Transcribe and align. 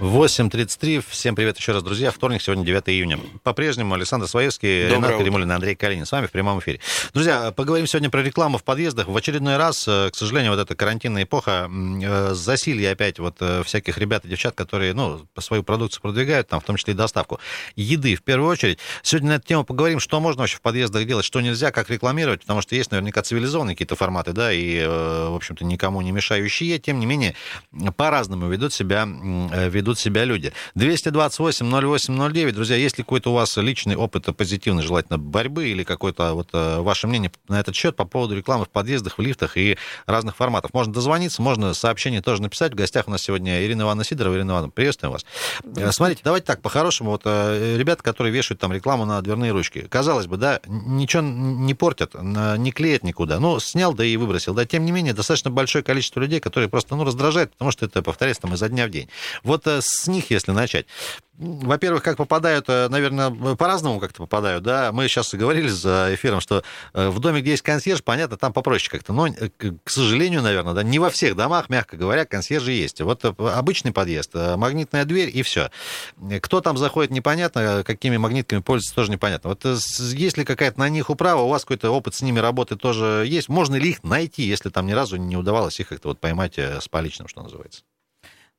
8.33. 0.00 1.04
Всем 1.06 1.36
привет 1.36 1.58
еще 1.58 1.72
раз, 1.72 1.82
друзья. 1.82 2.10
Вторник, 2.10 2.40
сегодня 2.40 2.64
9 2.64 2.88
июня. 2.88 3.20
По-прежнему 3.42 3.92
Александр 3.92 4.26
Своевский, 4.28 4.88
Доброе 4.88 4.96
Ренат 4.96 5.18
Каримулин, 5.18 5.52
Андрей 5.52 5.74
Калинин. 5.74 6.06
С 6.06 6.12
вами 6.12 6.26
в 6.26 6.30
прямом 6.30 6.58
эфире. 6.60 6.80
Друзья, 7.12 7.52
поговорим 7.52 7.86
сегодня 7.86 8.08
про 8.08 8.22
рекламу 8.22 8.56
в 8.56 8.64
подъездах. 8.64 9.08
В 9.08 9.16
очередной 9.16 9.58
раз, 9.58 9.86
э, 9.86 10.08
к 10.10 10.16
сожалению, 10.16 10.52
вот 10.52 10.58
эта 10.58 10.74
карантинная 10.74 11.24
эпоха, 11.24 11.70
э, 11.70 12.32
засилье 12.32 12.92
опять 12.92 13.18
вот 13.18 13.36
э, 13.40 13.62
всяких 13.62 13.98
ребят 13.98 14.24
и 14.24 14.28
девчат, 14.28 14.54
которые, 14.54 14.94
ну, 14.94 15.26
свою 15.38 15.62
продукцию 15.62 16.00
продвигают, 16.00 16.48
там, 16.48 16.60
в 16.60 16.64
том 16.64 16.76
числе 16.76 16.94
и 16.94 16.96
доставку 16.96 17.38
еды 17.76 18.14
в 18.14 18.22
первую 18.22 18.48
очередь. 18.48 18.78
Сегодня 19.02 19.28
на 19.28 19.34
эту 19.34 19.48
тему 19.48 19.64
поговорим, 19.64 20.00
что 20.00 20.18
можно 20.18 20.40
вообще 20.40 20.56
в 20.56 20.62
подъездах 20.62 21.04
делать, 21.06 21.26
что 21.26 21.42
нельзя, 21.42 21.72
как 21.72 21.90
рекламировать, 21.90 22.40
потому 22.40 22.62
что 22.62 22.74
есть 22.74 22.90
наверняка 22.90 23.20
цивилизованные 23.20 23.74
какие-то 23.74 23.96
форматы, 23.96 24.32
да, 24.32 24.50
и, 24.50 24.82
в 24.82 25.36
общем-то, 25.36 25.62
никому 25.66 26.00
не 26.00 26.10
мешающие. 26.10 26.78
Тем 26.78 27.00
не 27.00 27.04
менее, 27.04 27.34
по-разному 27.98 28.48
ведут 28.48 28.72
себя, 28.72 29.06
ведут 29.06 29.89
себя 29.98 30.24
люди. 30.24 30.52
228-08-09. 30.76 32.52
Друзья, 32.52 32.76
есть 32.76 32.98
ли 32.98 33.04
какой-то 33.04 33.30
у 33.30 33.34
вас 33.34 33.56
личный 33.56 33.96
опыт 33.96 34.26
позитивный, 34.36 34.82
желательно, 34.82 35.18
борьбы 35.18 35.68
или 35.68 35.84
какое-то 35.84 36.34
вот 36.34 36.48
э, 36.52 36.80
ваше 36.80 37.06
мнение 37.06 37.32
на 37.48 37.60
этот 37.60 37.74
счет 37.74 37.96
по 37.96 38.04
поводу 38.04 38.36
рекламы 38.36 38.64
в 38.64 38.68
подъездах, 38.68 39.18
в 39.18 39.22
лифтах 39.22 39.56
и 39.56 39.76
разных 40.06 40.36
форматов? 40.36 40.72
Можно 40.74 40.92
дозвониться, 40.92 41.42
можно 41.42 41.74
сообщение 41.74 42.22
тоже 42.22 42.42
написать. 42.42 42.72
В 42.72 42.76
гостях 42.76 43.08
у 43.08 43.10
нас 43.10 43.22
сегодня 43.22 43.64
Ирина 43.64 43.82
Ивановна 43.82 44.04
Сидорова. 44.04 44.34
Ирина 44.34 44.52
Ивановна, 44.52 44.70
приветствуем 44.70 45.12
вас. 45.12 45.24
Э, 45.76 45.90
смотрите, 45.92 46.22
давайте 46.24 46.46
так, 46.46 46.62
по-хорошему, 46.62 47.10
вот 47.10 47.22
э, 47.24 47.76
ребята, 47.76 48.02
которые 48.02 48.32
вешают 48.32 48.60
там 48.60 48.72
рекламу 48.72 49.04
на 49.04 49.20
дверные 49.22 49.52
ручки, 49.52 49.86
казалось 49.88 50.26
бы, 50.26 50.36
да, 50.36 50.60
ничего 50.66 51.22
не 51.22 51.74
портят, 51.74 52.14
не 52.14 52.72
клеят 52.72 53.02
никуда. 53.02 53.40
Ну, 53.40 53.58
снял, 53.60 53.94
да 53.94 54.04
и 54.04 54.16
выбросил. 54.16 54.54
Да, 54.54 54.64
тем 54.64 54.84
не 54.84 54.92
менее, 54.92 55.14
достаточно 55.14 55.50
большое 55.50 55.82
количество 55.84 56.20
людей, 56.20 56.40
которые 56.40 56.68
просто, 56.68 56.96
ну, 56.96 57.04
раздражают, 57.04 57.52
потому 57.52 57.70
что 57.70 57.86
это 57.86 58.02
повторяется 58.02 58.42
там 58.42 58.54
изо 58.54 58.68
дня 58.68 58.86
в 58.86 58.90
день. 58.90 59.08
Вот 59.42 59.66
с 59.80 60.06
них, 60.06 60.30
если 60.30 60.52
начать, 60.52 60.86
во-первых, 61.40 62.02
как 62.02 62.18
попадают, 62.18 62.66
э, 62.68 62.88
наверное, 62.88 63.30
по-разному 63.56 63.98
как-то 63.98 64.18
попадают, 64.18 64.62
да. 64.62 64.92
Мы 64.92 65.08
сейчас 65.08 65.34
говорили 65.34 65.68
за 65.68 66.10
эфиром, 66.12 66.40
что 66.40 66.62
э, 66.92 67.08
в 67.08 67.18
доме, 67.18 67.40
где 67.40 67.52
есть 67.52 67.62
консьерж, 67.62 68.02
понятно, 68.02 68.36
там 68.36 68.52
попроще 68.52 68.90
как-то. 68.90 69.14
Но, 69.14 69.26
э, 69.26 69.48
к 69.58 69.90
сожалению, 69.90 70.42
наверное, 70.42 70.74
да, 70.74 70.82
не 70.82 70.98
во 70.98 71.08
всех 71.08 71.36
домах, 71.36 71.70
мягко 71.70 71.96
говоря, 71.96 72.26
консьержи 72.26 72.72
есть. 72.72 73.00
Вот 73.00 73.24
обычный 73.24 73.90
подъезд, 73.90 74.34
магнитная 74.34 75.06
дверь 75.06 75.30
и 75.32 75.42
все. 75.42 75.70
Кто 76.42 76.60
там 76.60 76.76
заходит, 76.76 77.10
непонятно, 77.10 77.84
какими 77.86 78.18
магнитками 78.18 78.60
пользуется, 78.60 78.94
тоже 78.94 79.10
непонятно. 79.10 79.48
Вот 79.50 79.64
есть 79.64 80.36
ли 80.36 80.44
какая-то 80.44 80.78
на 80.78 80.90
них 80.90 81.08
управа, 81.08 81.40
у 81.40 81.48
вас 81.48 81.62
какой-то 81.62 81.90
опыт 81.90 82.14
с 82.14 82.20
ними 82.20 82.38
работы 82.38 82.76
тоже 82.76 83.24
есть? 83.26 83.48
Можно 83.48 83.76
ли 83.76 83.90
их 83.90 84.04
найти, 84.04 84.42
если 84.42 84.68
там 84.68 84.86
ни 84.86 84.92
разу 84.92 85.16
не 85.16 85.36
удавалось 85.38 85.80
их 85.80 85.88
как-то 85.88 86.08
вот 86.08 86.20
поймать 86.20 86.58
с 86.58 86.86
поличным, 86.88 87.28
что 87.28 87.42
называется? 87.42 87.82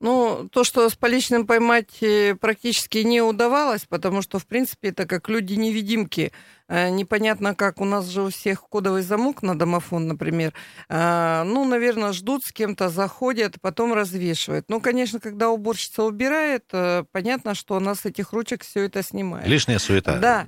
Ну, 0.02 0.50
то, 0.52 0.64
что 0.64 0.90
с 0.90 0.96
поличным 0.96 1.46
поймать 1.46 2.04
практически 2.40 2.98
не 2.98 3.22
удавалось, 3.22 3.86
потому 3.88 4.24
что, 4.24 4.40
в 4.40 4.48
принципе, 4.48 4.90
это 4.90 5.06
как 5.06 5.30
люди-невидимки. 5.30 6.32
Э, 6.72 6.90
непонятно 6.90 7.54
как, 7.54 7.82
у 7.82 7.86
нас 7.86 8.08
же 8.08 8.22
у 8.22 8.30
всех 8.30 8.62
кодовый 8.62 9.02
замок 9.02 9.44
на 9.44 9.60
домофон, 9.60 10.08
например. 10.08 10.54
Э, 10.88 11.44
ну, 11.44 11.66
наверное, 11.66 12.14
ждут 12.14 12.46
с 12.46 12.54
кем-то, 12.54 12.88
заходят, 12.88 13.56
потом 13.60 13.94
развешивают. 13.94 14.70
Ну, 14.70 14.80
конечно, 14.80 15.20
когда 15.20 15.50
уборщица 15.50 16.04
убирает, 16.04 16.64
э, 16.72 17.04
понятно, 17.12 17.56
что 17.56 17.76
она 17.76 17.94
с 17.94 18.06
этих 18.06 18.32
ручек 18.32 18.64
все 18.64 18.86
это 18.86 19.04
снимает. 19.04 19.46
Лишняя 19.48 19.80
суета. 19.80 20.18
Да. 20.18 20.48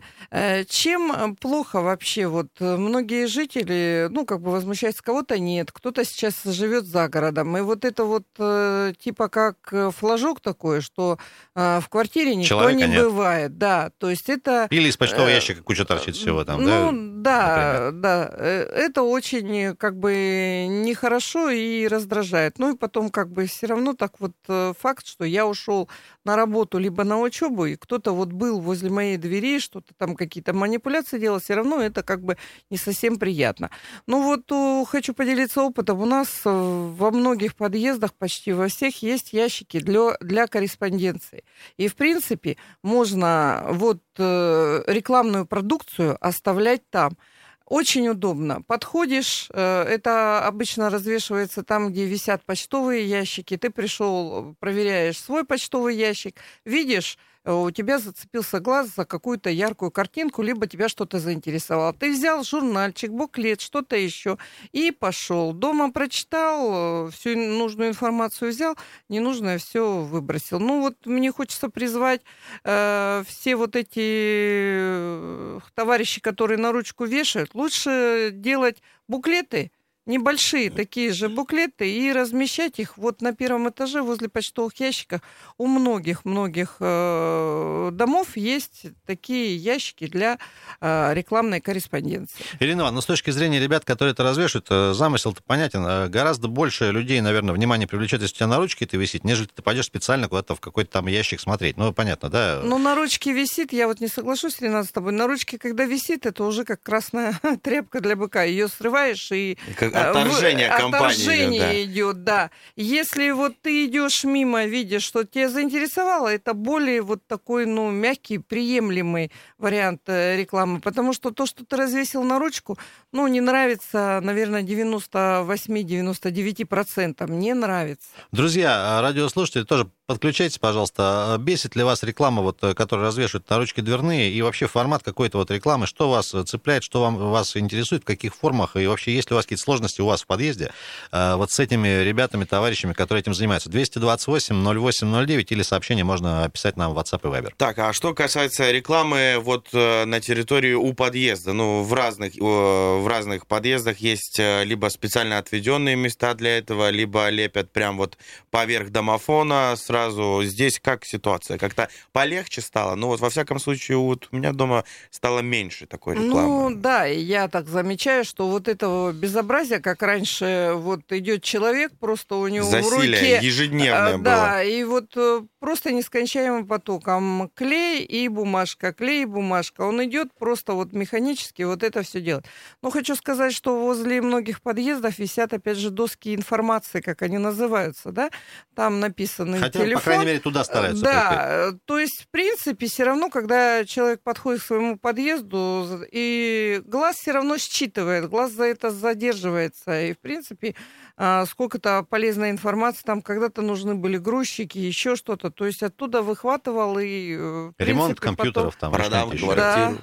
Чем 0.69 1.35
плохо 1.35 1.81
вообще? 1.81 2.27
Вот 2.27 2.47
многие 2.59 3.27
жители, 3.27 4.07
ну, 4.09 4.25
как 4.25 4.41
бы 4.41 4.51
возмущаются, 4.51 5.03
кого-то 5.03 5.37
нет, 5.37 5.73
кто-то 5.73 6.05
сейчас 6.05 6.41
живет 6.45 6.85
за 6.85 7.09
городом. 7.09 7.57
И 7.57 7.61
вот 7.61 7.83
это 7.83 8.05
вот 8.05 8.23
типа 8.33 9.27
как 9.27 9.57
флажок 9.93 10.39
такой, 10.39 10.79
что 10.81 11.17
в 11.53 11.83
квартире 11.89 12.35
никто 12.35 12.47
Человека 12.47 12.87
не 12.87 12.93
нет. 12.93 13.03
бывает. 13.03 13.57
Да, 13.57 13.91
то 13.97 14.09
есть 14.09 14.29
это... 14.29 14.67
Или 14.69 14.87
из 14.87 14.95
почтового 14.95 15.29
ящика 15.29 15.61
куча 15.61 15.83
торчит 15.83 16.12
всего 16.13 16.45
там, 16.45 16.63
ну, 16.63 16.91
да? 17.21 17.91
да, 17.91 17.91
да. 17.91 18.29
Э, 18.33 18.63
это 18.63 19.03
очень 19.03 19.75
как 19.75 19.97
бы 19.97 20.65
нехорошо 20.69 21.49
и 21.49 21.87
раздражает. 21.87 22.59
Ну 22.59 22.73
и 22.73 22.77
потом 22.77 23.09
как 23.09 23.31
бы 23.31 23.45
все 23.45 23.67
равно 23.67 23.93
так 23.93 24.19
вот 24.19 24.33
э, 24.47 24.73
факт, 24.79 25.05
что 25.05 25.25
я 25.25 25.47
ушел 25.47 25.89
на 26.25 26.35
работу 26.35 26.77
либо 26.77 27.03
на 27.03 27.19
учебу, 27.19 27.65
и 27.65 27.75
кто-то 27.75 28.13
вот 28.13 28.29
был 28.29 28.59
возле 28.59 28.89
моей 28.89 29.17
двери, 29.17 29.59
что-то 29.59 29.93
там 29.97 30.15
какие-то 30.15 30.53
манипуляции 30.53 31.19
делал, 31.19 31.39
все 31.39 31.55
равно 31.55 31.81
это 31.81 32.03
как 32.03 32.23
бы 32.23 32.37
не 32.69 32.77
совсем 32.77 33.17
приятно. 33.17 33.69
Ну 34.07 34.23
вот 34.23 34.87
хочу 34.87 35.13
поделиться 35.13 35.61
опытом. 35.61 36.01
У 36.01 36.05
нас 36.05 36.41
э, 36.45 36.49
во 36.49 37.11
многих 37.11 37.55
подъездах, 37.55 38.13
почти 38.13 38.53
во 38.53 38.67
всех, 38.67 39.01
есть 39.01 39.33
ящики 39.33 39.79
для, 39.79 40.17
для 40.19 40.47
корреспонденции. 40.47 41.43
И 41.77 41.87
в 41.87 41.95
принципе 41.95 42.57
можно 42.81 43.65
вот 43.69 43.99
рекламную 44.19 45.45
продукцию 45.45 46.17
оставлять 46.19 46.89
там. 46.89 47.17
Очень 47.65 48.09
удобно. 48.09 48.61
Подходишь, 48.61 49.47
э, 49.51 49.83
это 49.83 50.45
обычно 50.45 50.89
развешивается 50.89 51.63
там, 51.63 51.91
где 51.91 52.05
висят 52.05 52.43
почтовые 52.45 53.05
ящики. 53.05 53.57
Ты 53.57 53.69
пришел, 53.69 54.55
проверяешь 54.59 55.19
свой 55.19 55.45
почтовый 55.45 55.95
ящик, 55.95 56.35
видишь 56.65 57.17
Э, 57.17 57.32
у 57.45 57.71
тебя 57.71 57.99
зацепился 57.99 58.59
глаз 58.59 58.89
за 58.95 59.05
какую-то 59.05 59.49
яркую 59.49 59.91
картинку, 59.91 60.41
либо 60.41 60.67
тебя 60.67 60.87
что-то 60.87 61.19
заинтересовало. 61.19 61.93
Ты 61.93 62.13
взял 62.13 62.43
журнальчик, 62.43 63.11
буклет, 63.11 63.59
что-то 63.59 63.95
еще 63.95 64.37
и 64.71 64.91
пошел. 64.91 65.53
Дома 65.53 65.91
прочитал, 65.91 67.07
э, 67.07 67.11
всю 67.11 67.37
нужную 67.37 67.89
информацию 67.89 68.51
взял, 68.51 68.77
ненужное 69.09 69.57
все 69.57 70.01
выбросил. 70.01 70.59
Ну 70.59 70.81
вот 70.81 71.05
мне 71.05 71.31
хочется 71.31 71.69
призвать 71.69 72.21
э, 72.63 73.23
все 73.27 73.55
вот 73.55 73.75
эти 73.75 73.99
э, 73.99 75.59
товарищи, 75.73 76.21
которые 76.21 76.57
на 76.57 76.71
ручку 76.71 77.05
вешают, 77.05 77.53
лучше 77.53 78.29
делать 78.33 78.81
буклеты, 79.07 79.71
небольшие 80.05 80.69
такие 80.69 81.13
же 81.13 81.29
буклеты 81.29 81.89
и 81.89 82.11
размещать 82.11 82.79
их 82.79 82.97
вот 82.97 83.21
на 83.21 83.33
первом 83.33 83.69
этаже 83.69 84.01
возле 84.01 84.27
почтовых 84.29 84.75
ящиков. 84.79 85.21
У 85.57 85.67
многих-многих 85.67 86.77
э, 86.79 87.89
домов 87.93 88.35
есть 88.35 88.85
такие 89.05 89.55
ящики 89.55 90.07
для 90.07 90.39
э, 90.81 91.13
рекламной 91.13 91.61
корреспонденции. 91.61 92.35
Ирина 92.59 92.81
Ивановна, 92.81 92.95
ну, 92.95 93.01
с 93.01 93.05
точки 93.05 93.31
зрения 93.31 93.59
ребят, 93.59 93.85
которые 93.85 94.13
это 94.13 94.23
развешивают, 94.23 94.67
э, 94.69 94.93
замысел-то 94.93 95.41
понятен. 95.43 95.85
Э, 95.85 96.07
гораздо 96.09 96.47
больше 96.47 96.91
людей, 96.91 97.21
наверное, 97.21 97.53
внимание 97.53 97.87
привлечет, 97.87 98.21
если 98.21 98.35
у 98.35 98.37
тебя 98.37 98.47
на 98.47 98.57
ручке 98.57 98.85
это 98.85 98.97
висит, 98.97 99.23
нежели 99.23 99.47
ты 99.47 99.61
пойдешь 99.61 99.85
специально 99.85 100.27
куда-то 100.27 100.55
в 100.55 100.59
какой-то 100.59 100.91
там 100.91 101.07
ящик 101.07 101.39
смотреть. 101.39 101.77
Ну, 101.77 101.93
понятно, 101.93 102.29
да? 102.29 102.61
Ну, 102.63 102.77
на 102.77 102.95
ручке 102.95 103.31
висит, 103.31 103.71
я 103.71 103.87
вот 103.87 104.01
не 104.01 104.07
соглашусь, 104.07 104.59
Ренат, 104.59 104.87
с 104.87 104.91
тобой. 104.91 105.13
На 105.13 105.27
ручке, 105.27 105.57
когда 105.57 105.85
висит, 105.85 106.25
это 106.25 106.43
уже 106.43 106.65
как 106.65 106.81
красная 106.83 107.39
тряпка 107.61 108.01
для 108.01 108.15
быка. 108.17 108.43
Ее 108.43 108.67
срываешь 108.67 109.31
и... 109.31 109.57
Как 109.77 109.92
отторжение 109.93 110.69
в, 110.69 110.77
компании. 110.77 111.05
Отторжение 111.05 111.83
идет, 111.83 112.23
да. 112.23 112.23
идет, 112.23 112.23
да. 112.23 112.49
Если 112.75 113.31
вот 113.31 113.53
ты 113.61 113.85
идешь 113.85 114.23
мимо, 114.23 114.65
видишь, 114.65 115.03
что 115.03 115.23
тебя 115.23 115.49
заинтересовало, 115.49 116.27
это 116.27 116.53
более 116.53 117.01
вот 117.01 117.25
такой, 117.27 117.65
ну, 117.65 117.89
мягкий, 117.91 118.37
приемлемый 118.37 119.31
вариант 119.57 120.01
э, 120.07 120.37
рекламы. 120.37 120.79
Потому 120.81 121.13
что 121.13 121.31
то, 121.31 121.45
что 121.45 121.65
ты 121.65 121.75
развесил 121.75 122.23
на 122.23 122.39
ручку, 122.39 122.77
ну, 123.11 123.27
не 123.27 123.41
нравится, 123.41 124.21
наверное, 124.23 124.63
98-99% 124.63 127.31
не 127.31 127.53
нравится. 127.53 128.07
Друзья, 128.31 129.01
радиослушатели 129.01 129.63
тоже 129.63 129.89
Подключайтесь, 130.05 130.57
пожалуйста. 130.57 131.37
Бесит 131.39 131.77
ли 131.77 131.83
вас 131.83 132.03
реклама, 132.03 132.41
вот, 132.41 132.59
которая 132.75 133.07
развешивает 133.07 133.49
на 133.49 133.57
ручки 133.57 133.79
дверные, 133.79 134.31
и 134.31 134.41
вообще 134.41 134.67
формат 134.67 135.01
какой-то 135.01 135.37
вот 135.37 135.49
рекламы? 135.49 135.87
Что 135.87 136.09
вас 136.09 136.35
цепляет, 136.45 136.83
что 136.83 137.01
вам, 137.01 137.15
вас 137.15 137.55
интересует, 137.55 138.01
в 138.01 138.05
каких 138.05 138.35
формах, 138.35 138.75
и 138.75 138.85
вообще 138.85 139.13
есть 139.15 139.29
ли 139.29 139.33
у 139.33 139.37
вас 139.37 139.45
какие-то 139.45 139.63
сложности 139.63 140.01
у 140.01 140.05
вас 140.05 140.23
в 140.23 140.27
подъезде 140.27 140.73
э, 141.13 141.35
вот 141.35 141.51
с 141.51 141.59
этими 141.59 142.03
ребятами, 142.03 142.43
товарищами, 142.43 142.91
которые 142.91 143.21
этим 143.21 143.33
занимаются? 143.33 143.69
228-08-09 143.69 145.45
или 145.49 145.61
сообщение 145.61 146.03
можно 146.03 146.49
писать 146.53 146.75
нам 146.75 146.93
в 146.93 146.99
WhatsApp 146.99 147.21
и 147.23 147.27
Viber. 147.27 147.53
Так, 147.55 147.79
а 147.79 147.93
что 147.93 148.13
касается 148.13 148.71
рекламы 148.71 149.37
вот 149.39 149.69
э, 149.71 150.03
на 150.03 150.19
территории 150.19 150.73
у 150.73 150.93
подъезда, 150.93 151.53
ну, 151.53 151.81
в 151.81 151.93
разных, 151.93 152.33
в 152.35 153.07
разных 153.07 153.47
подъездах 153.47 153.99
есть 153.99 154.37
э, 154.37 154.65
либо 154.65 154.89
специально 154.89 155.37
отведенные 155.37 155.95
места 155.95 156.33
для 156.33 156.57
этого, 156.57 156.89
либо 156.89 157.29
лепят 157.29 157.71
прям 157.71 157.95
вот 157.95 158.17
поверх 158.51 158.89
домофона 158.89 159.75
сразу 159.77 159.93
сразу. 160.03 160.43
Здесь 160.43 160.79
как 160.79 161.05
ситуация? 161.05 161.57
Как-то 161.57 161.89
полегче 162.11 162.61
стало? 162.61 162.95
Ну 162.95 163.07
вот 163.07 163.19
во 163.19 163.29
всяком 163.29 163.59
случае 163.59 163.97
вот 163.97 164.27
у 164.31 164.35
меня 164.35 164.51
дома 164.53 164.83
стало 165.09 165.39
меньше 165.39 165.85
такой 165.85 166.15
рекламы. 166.15 166.69
Ну 166.71 166.75
да, 166.75 167.05
я 167.05 167.47
так 167.47 167.67
замечаю, 167.67 168.25
что 168.25 168.47
вот 168.47 168.67
этого 168.67 169.11
безобразия, 169.11 169.79
как 169.79 170.01
раньше 170.01 170.73
вот 170.75 171.11
идет 171.11 171.43
человек, 171.43 171.91
просто 171.99 172.35
у 172.35 172.47
него 172.47 172.69
Засилие 172.69 172.89
в 172.89 173.21
руке... 173.21 173.39
ежедневное 173.41 174.15
а, 174.15 174.17
было. 174.17 174.23
Да, 174.23 174.63
и 174.63 174.83
вот 174.83 175.15
э, 175.15 175.41
просто 175.59 175.91
нескончаемым 175.91 176.67
потоком 176.67 177.49
клей 177.55 178.03
и 178.03 178.27
бумажка, 178.27 178.93
клей 178.93 179.23
и 179.23 179.25
бумажка. 179.25 179.81
Он 179.81 180.03
идет 180.05 180.33
просто 180.37 180.73
вот 180.73 180.93
механически 180.93 181.63
вот 181.63 181.83
это 181.83 182.03
все 182.03 182.21
делать. 182.21 182.45
Но 182.81 182.89
хочу 182.89 183.15
сказать, 183.15 183.53
что 183.53 183.79
возле 183.79 184.21
многих 184.21 184.61
подъездов 184.61 185.19
висят, 185.19 185.53
опять 185.53 185.77
же, 185.77 185.89
доски 185.89 186.35
информации, 186.35 187.01
как 187.01 187.21
они 187.21 187.37
называются, 187.37 188.11
да? 188.11 188.29
Там 188.75 188.99
написаны 188.99 189.59
Хотя, 189.59 189.82
телефон. 189.85 190.01
по 190.01 190.05
крайней 190.05 190.25
мере, 190.25 190.39
туда 190.39 190.63
стараются. 190.63 191.03
Да, 191.03 191.71
то 191.85 191.99
есть, 191.99 192.23
в 192.23 192.27
принципе, 192.29 192.87
все 192.87 193.03
равно, 193.03 193.29
когда 193.29 193.85
человек 193.85 194.21
подходит 194.21 194.61
к 194.61 194.65
своему 194.65 194.97
подъезду, 194.97 196.01
и 196.11 196.81
глаз 196.85 197.17
все 197.17 197.31
равно 197.31 197.57
считывает, 197.57 198.29
глаз 198.29 198.51
за 198.51 198.65
это 198.65 198.91
задерживается. 198.91 200.01
И, 200.01 200.13
в 200.13 200.19
принципе, 200.19 200.75
сколько-то 201.15 202.03
полезной 202.09 202.49
информации, 202.49 203.03
там 203.05 203.21
когда-то 203.21 203.61
нужны 203.61 203.93
были 203.93 204.17
грузчики, 204.17 204.79
еще 204.79 205.15
что-то. 205.15 205.51
То 205.51 205.65
есть 205.67 205.83
оттуда 205.83 206.23
выхватывал 206.23 206.97
и... 206.97 207.35
э, 207.35 207.37
в 207.37 207.73
Ремонт 207.77 208.19
принципе, 208.19 208.27
компьютеров 208.27 208.75
потом... 208.75 208.91
там. 208.91 209.01
Продам 209.01 209.29
квартиру. 209.29 209.55
Да, 209.55 209.93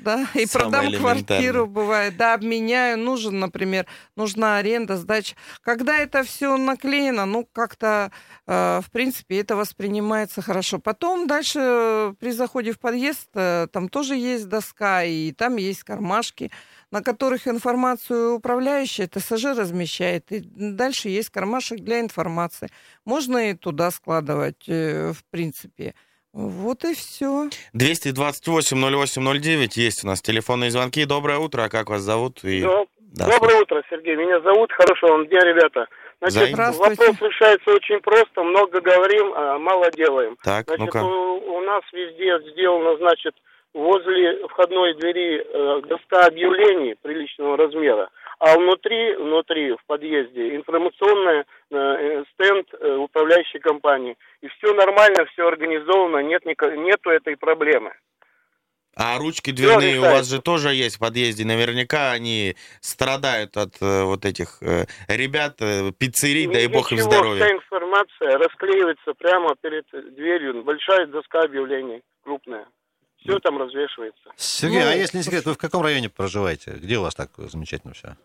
да, 0.00 0.26
и 0.34 0.46
Самое 0.46 0.70
продам 0.72 1.00
квартиру, 1.00 1.66
бывает, 1.66 2.16
да, 2.16 2.34
обменяю, 2.34 2.98
нужен, 2.98 3.38
например, 3.38 3.86
нужна 4.16 4.56
аренда, 4.56 4.96
сдача. 4.96 5.36
Когда 5.60 5.98
это 5.98 6.24
все 6.24 6.56
наклеено, 6.56 7.24
ну, 7.24 7.48
как-то, 7.52 8.10
э, 8.48 8.80
в 8.84 8.90
принципе, 8.90 9.38
это 9.38 9.54
воспринимается 9.54 10.42
хорошо. 10.42 10.80
Потом 10.80 11.28
дальше 11.28 11.60
э, 11.62 12.14
при 12.18 12.32
заходе 12.32 12.72
в 12.72 12.80
подъезд, 12.80 13.28
там 13.32 13.88
тоже 13.88 14.16
есть 14.16 14.48
доска, 14.48 15.04
и 15.04 15.30
там 15.32 15.56
есть 15.56 15.84
кармашки, 15.84 16.50
на 16.92 17.02
которых 17.02 17.48
информацию 17.48 18.34
управляющий 18.34 19.06
ТСЖ 19.06 19.56
размещает. 19.56 20.30
И 20.30 20.42
дальше 20.44 21.08
есть 21.08 21.30
кармашек 21.30 21.80
для 21.80 22.00
информации. 22.00 22.68
Можно 23.04 23.50
и 23.50 23.54
туда 23.54 23.90
складывать, 23.90 24.68
э, 24.68 25.12
в 25.12 25.24
принципе. 25.30 25.94
Вот 26.32 26.84
и 26.84 26.94
все. 26.94 27.48
228-08-09 27.74 29.70
есть 29.76 30.04
у 30.04 30.06
нас 30.06 30.22
телефонные 30.22 30.70
звонки. 30.70 31.04
Доброе 31.04 31.38
утро, 31.38 31.64
а 31.64 31.68
как 31.68 31.90
вас 31.90 32.02
зовут? 32.02 32.44
И... 32.44 32.62
Доб- 32.62 32.88
Да, 33.14 33.26
Доброе 33.28 33.60
утро, 33.60 33.82
Сергей. 33.90 34.16
Меня 34.16 34.40
зовут. 34.40 34.72
Хорошего 34.72 35.12
вам 35.12 35.26
дня, 35.26 35.40
ребята. 35.40 35.86
Значит, 36.20 36.56
вопрос 36.56 37.16
решается 37.20 37.70
очень 37.70 38.00
просто. 38.00 38.42
Много 38.42 38.80
говорим, 38.80 39.32
а 39.34 39.58
мало 39.58 39.90
делаем. 39.90 40.36
Так, 40.42 40.66
Значит, 40.66 40.86
ну-ка. 40.86 41.02
у, 41.04 41.56
у 41.56 41.60
нас 41.62 41.82
везде 41.92 42.38
сделано, 42.52 42.96
значит, 42.98 43.34
возле 43.74 44.46
входной 44.48 44.94
двери 44.94 45.40
э, 45.40 45.82
доска 45.86 46.26
объявлений 46.26 46.94
приличного 47.00 47.56
размера, 47.56 48.10
а 48.38 48.56
внутри, 48.56 49.14
внутри, 49.16 49.72
в 49.72 49.84
подъезде, 49.86 50.56
информационный 50.56 51.44
э, 51.70 52.24
стенд 52.32 52.66
э, 52.72 52.96
управляющей 52.96 53.60
компании. 53.60 54.16
И 54.40 54.48
все 54.48 54.74
нормально, 54.74 55.26
все 55.32 55.46
организовано, 55.46 56.18
нет 56.18 56.44
нету 56.44 57.10
этой 57.10 57.36
проблемы. 57.36 57.92
А 58.94 59.18
ручки 59.18 59.52
дверные 59.52 59.98
у 59.98 60.02
вас 60.02 60.28
же 60.28 60.42
тоже 60.42 60.74
есть 60.74 60.96
в 60.96 60.98
подъезде. 60.98 61.46
Наверняка 61.46 62.12
они 62.12 62.56
страдают 62.80 63.56
от 63.56 63.80
э, 63.80 64.02
вот 64.04 64.26
этих 64.26 64.58
э, 64.60 64.84
ребят, 65.08 65.56
э, 65.60 65.92
пиццерий, 65.98 66.46
дай 66.46 66.66
бог 66.66 66.92
им 66.92 66.98
Ничего, 66.98 67.10
здоровья. 67.10 67.44
Вся 67.44 67.54
информация 67.54 68.38
расклеивается 68.38 69.14
прямо 69.14 69.54
перед 69.62 69.86
дверью. 70.14 70.62
Большая 70.62 71.06
доска 71.06 71.40
объявлений, 71.40 72.02
крупная. 72.22 72.66
Все 73.22 73.38
там 73.38 73.58
развешивается. 73.58 74.30
Сергей, 74.36 74.80
Ну, 74.82 74.90
а 74.90 74.94
если 74.94 75.18
не 75.18 75.22
секрет, 75.22 75.44
вы 75.44 75.54
в 75.54 75.58
каком 75.58 75.82
районе 75.82 76.08
проживаете? 76.08 76.72
Где 76.72 76.98
у 76.98 77.02
вас 77.02 77.14
так 77.14 77.30
замечательно 77.36 77.94
все? 77.94 78.16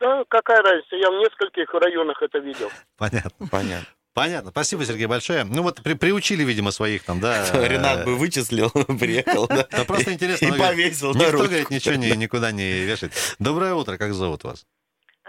Да, 0.00 0.24
какая 0.28 0.62
разница, 0.62 0.96
я 0.96 1.10
в 1.10 1.14
нескольких 1.14 1.72
районах 1.74 2.20
это 2.22 2.38
видел. 2.38 2.70
Понятно. 2.98 3.46
Понятно. 3.50 3.86
Понятно. 4.14 4.50
Спасибо, 4.50 4.84
Сергей, 4.86 5.06
большое. 5.06 5.44
Ну 5.44 5.62
вот 5.62 5.82
при- 5.82 5.92
приучили, 5.92 6.42
видимо, 6.42 6.70
своих 6.70 7.02
там, 7.04 7.20
да. 7.20 7.44
Ренат 7.68 8.04
бы 8.06 8.12
э, 8.12 8.14
вычислил, 8.14 8.70
приехал, 8.98 9.46
да. 9.46 9.66
Да 9.70 9.84
просто 9.84 10.12
интересно. 10.14 10.46
И 10.46 10.48
говорит, 10.52 10.66
повесил 10.68 11.12
на 11.12 11.18
Никто, 11.18 11.32
ручку. 11.32 11.48
говорит, 11.48 11.70
ничего 11.70 11.94
ни- 11.96 12.14
никуда 12.16 12.50
не 12.50 12.80
вешает. 12.84 13.12
Доброе 13.38 13.74
утро, 13.74 13.98
как 13.98 14.12
зовут 14.14 14.44
вас? 14.44 14.66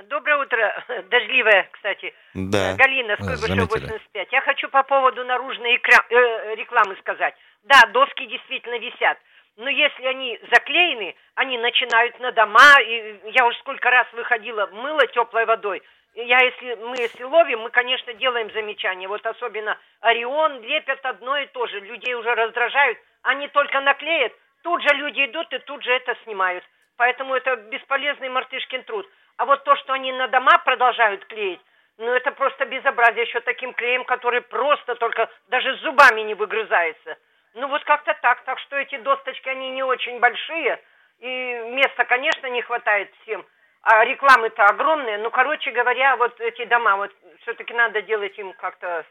Доброе 0.09 0.37
утро. 0.45 0.85
Дождливое, 1.11 1.69
кстати. 1.73 2.13
Да. 2.33 2.75
Галина, 2.75 3.15
Сколько 3.15 3.35
заметили. 3.37 3.65
85. 3.65 4.27
Я 4.31 4.41
хочу 4.41 4.69
по 4.69 4.83
поводу 4.83 5.25
наружной 5.25 5.75
э, 5.75 6.55
рекламы 6.55 6.95
сказать. 7.01 7.33
Да, 7.67 7.85
доски 7.87 8.25
действительно 8.27 8.77
висят. 8.79 9.17
Но 9.57 9.69
если 9.69 10.05
они 10.05 10.39
заклеены, 10.51 11.15
они 11.35 11.57
начинают 11.57 12.17
на 12.19 12.31
дома. 12.31 12.79
И 12.81 13.19
я 13.31 13.45
уж 13.45 13.57
сколько 13.57 13.89
раз 13.89 14.07
выходила, 14.13 14.67
мыло 14.67 15.05
теплой 15.07 15.45
водой. 15.45 15.83
Я, 16.13 16.39
если, 16.39 16.75
мы 16.75 16.95
если 16.97 17.23
ловим, 17.23 17.59
мы, 17.59 17.69
конечно, 17.69 18.13
делаем 18.13 18.49
замечания. 18.51 19.07
Вот 19.07 19.25
особенно 19.25 19.77
Орион 19.99 20.61
лепят 20.61 21.05
одно 21.05 21.37
и 21.37 21.47
то 21.47 21.67
же. 21.67 21.79
Людей 21.81 22.13
уже 22.13 22.33
раздражают. 22.35 22.97
Они 23.23 23.47
только 23.49 23.81
наклеят, 23.81 24.33
тут 24.63 24.81
же 24.81 24.89
люди 24.95 25.25
идут 25.25 25.51
и 25.51 25.59
тут 25.59 25.83
же 25.83 25.91
это 25.91 26.15
снимают. 26.23 26.63
Поэтому 26.95 27.35
это 27.35 27.57
бесполезный 27.57 28.29
мартышкин 28.29 28.83
труд. 28.83 29.07
А 29.35 29.45
вот 29.45 29.63
то, 29.65 29.75
что 29.75 29.93
они 29.93 30.13
на 30.13 30.27
дома 30.29 30.57
продолжают 30.59 31.25
клеить, 31.25 31.61
ну 31.97 32.11
это 32.13 32.31
просто 32.31 32.65
безобразие 32.65 33.25
еще 33.25 33.41
таким 33.41 33.73
клеем, 33.73 34.05
который 34.05 34.41
просто 34.41 34.95
только 34.95 35.29
даже 35.49 35.75
зубами 35.77 36.21
не 36.21 36.33
выгрызается. 36.33 37.17
Ну 37.53 37.67
вот 37.67 37.83
как-то 37.83 38.13
так. 38.21 38.43
Так 38.43 38.59
что 38.59 38.75
эти 38.75 38.97
досточки, 38.97 39.49
они 39.49 39.71
не 39.71 39.83
очень 39.83 40.19
большие. 40.19 40.79
И 41.19 41.27
места, 41.27 42.05
конечно, 42.05 42.47
не 42.47 42.61
хватает 42.61 43.11
всем. 43.23 43.45
А 43.81 44.03
рекламы-то 44.03 44.65
огромные. 44.65 45.17
Ну, 45.17 45.31
короче 45.31 45.71
говоря, 45.71 46.17
вот 46.17 46.39
эти 46.41 46.65
дома, 46.65 46.97
вот 46.97 47.11
все-таки 47.41 47.73
надо 47.73 48.01
делать 48.01 48.37
им 48.37 48.53
как-то 48.53 49.05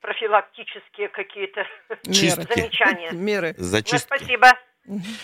профилактические 0.00 1.08
какие-то 1.08 1.66
замечания. 2.02 3.10
Меры. 3.12 3.54
Ну, 3.58 3.64
Зачистки. 3.64 4.06
спасибо. 4.06 4.56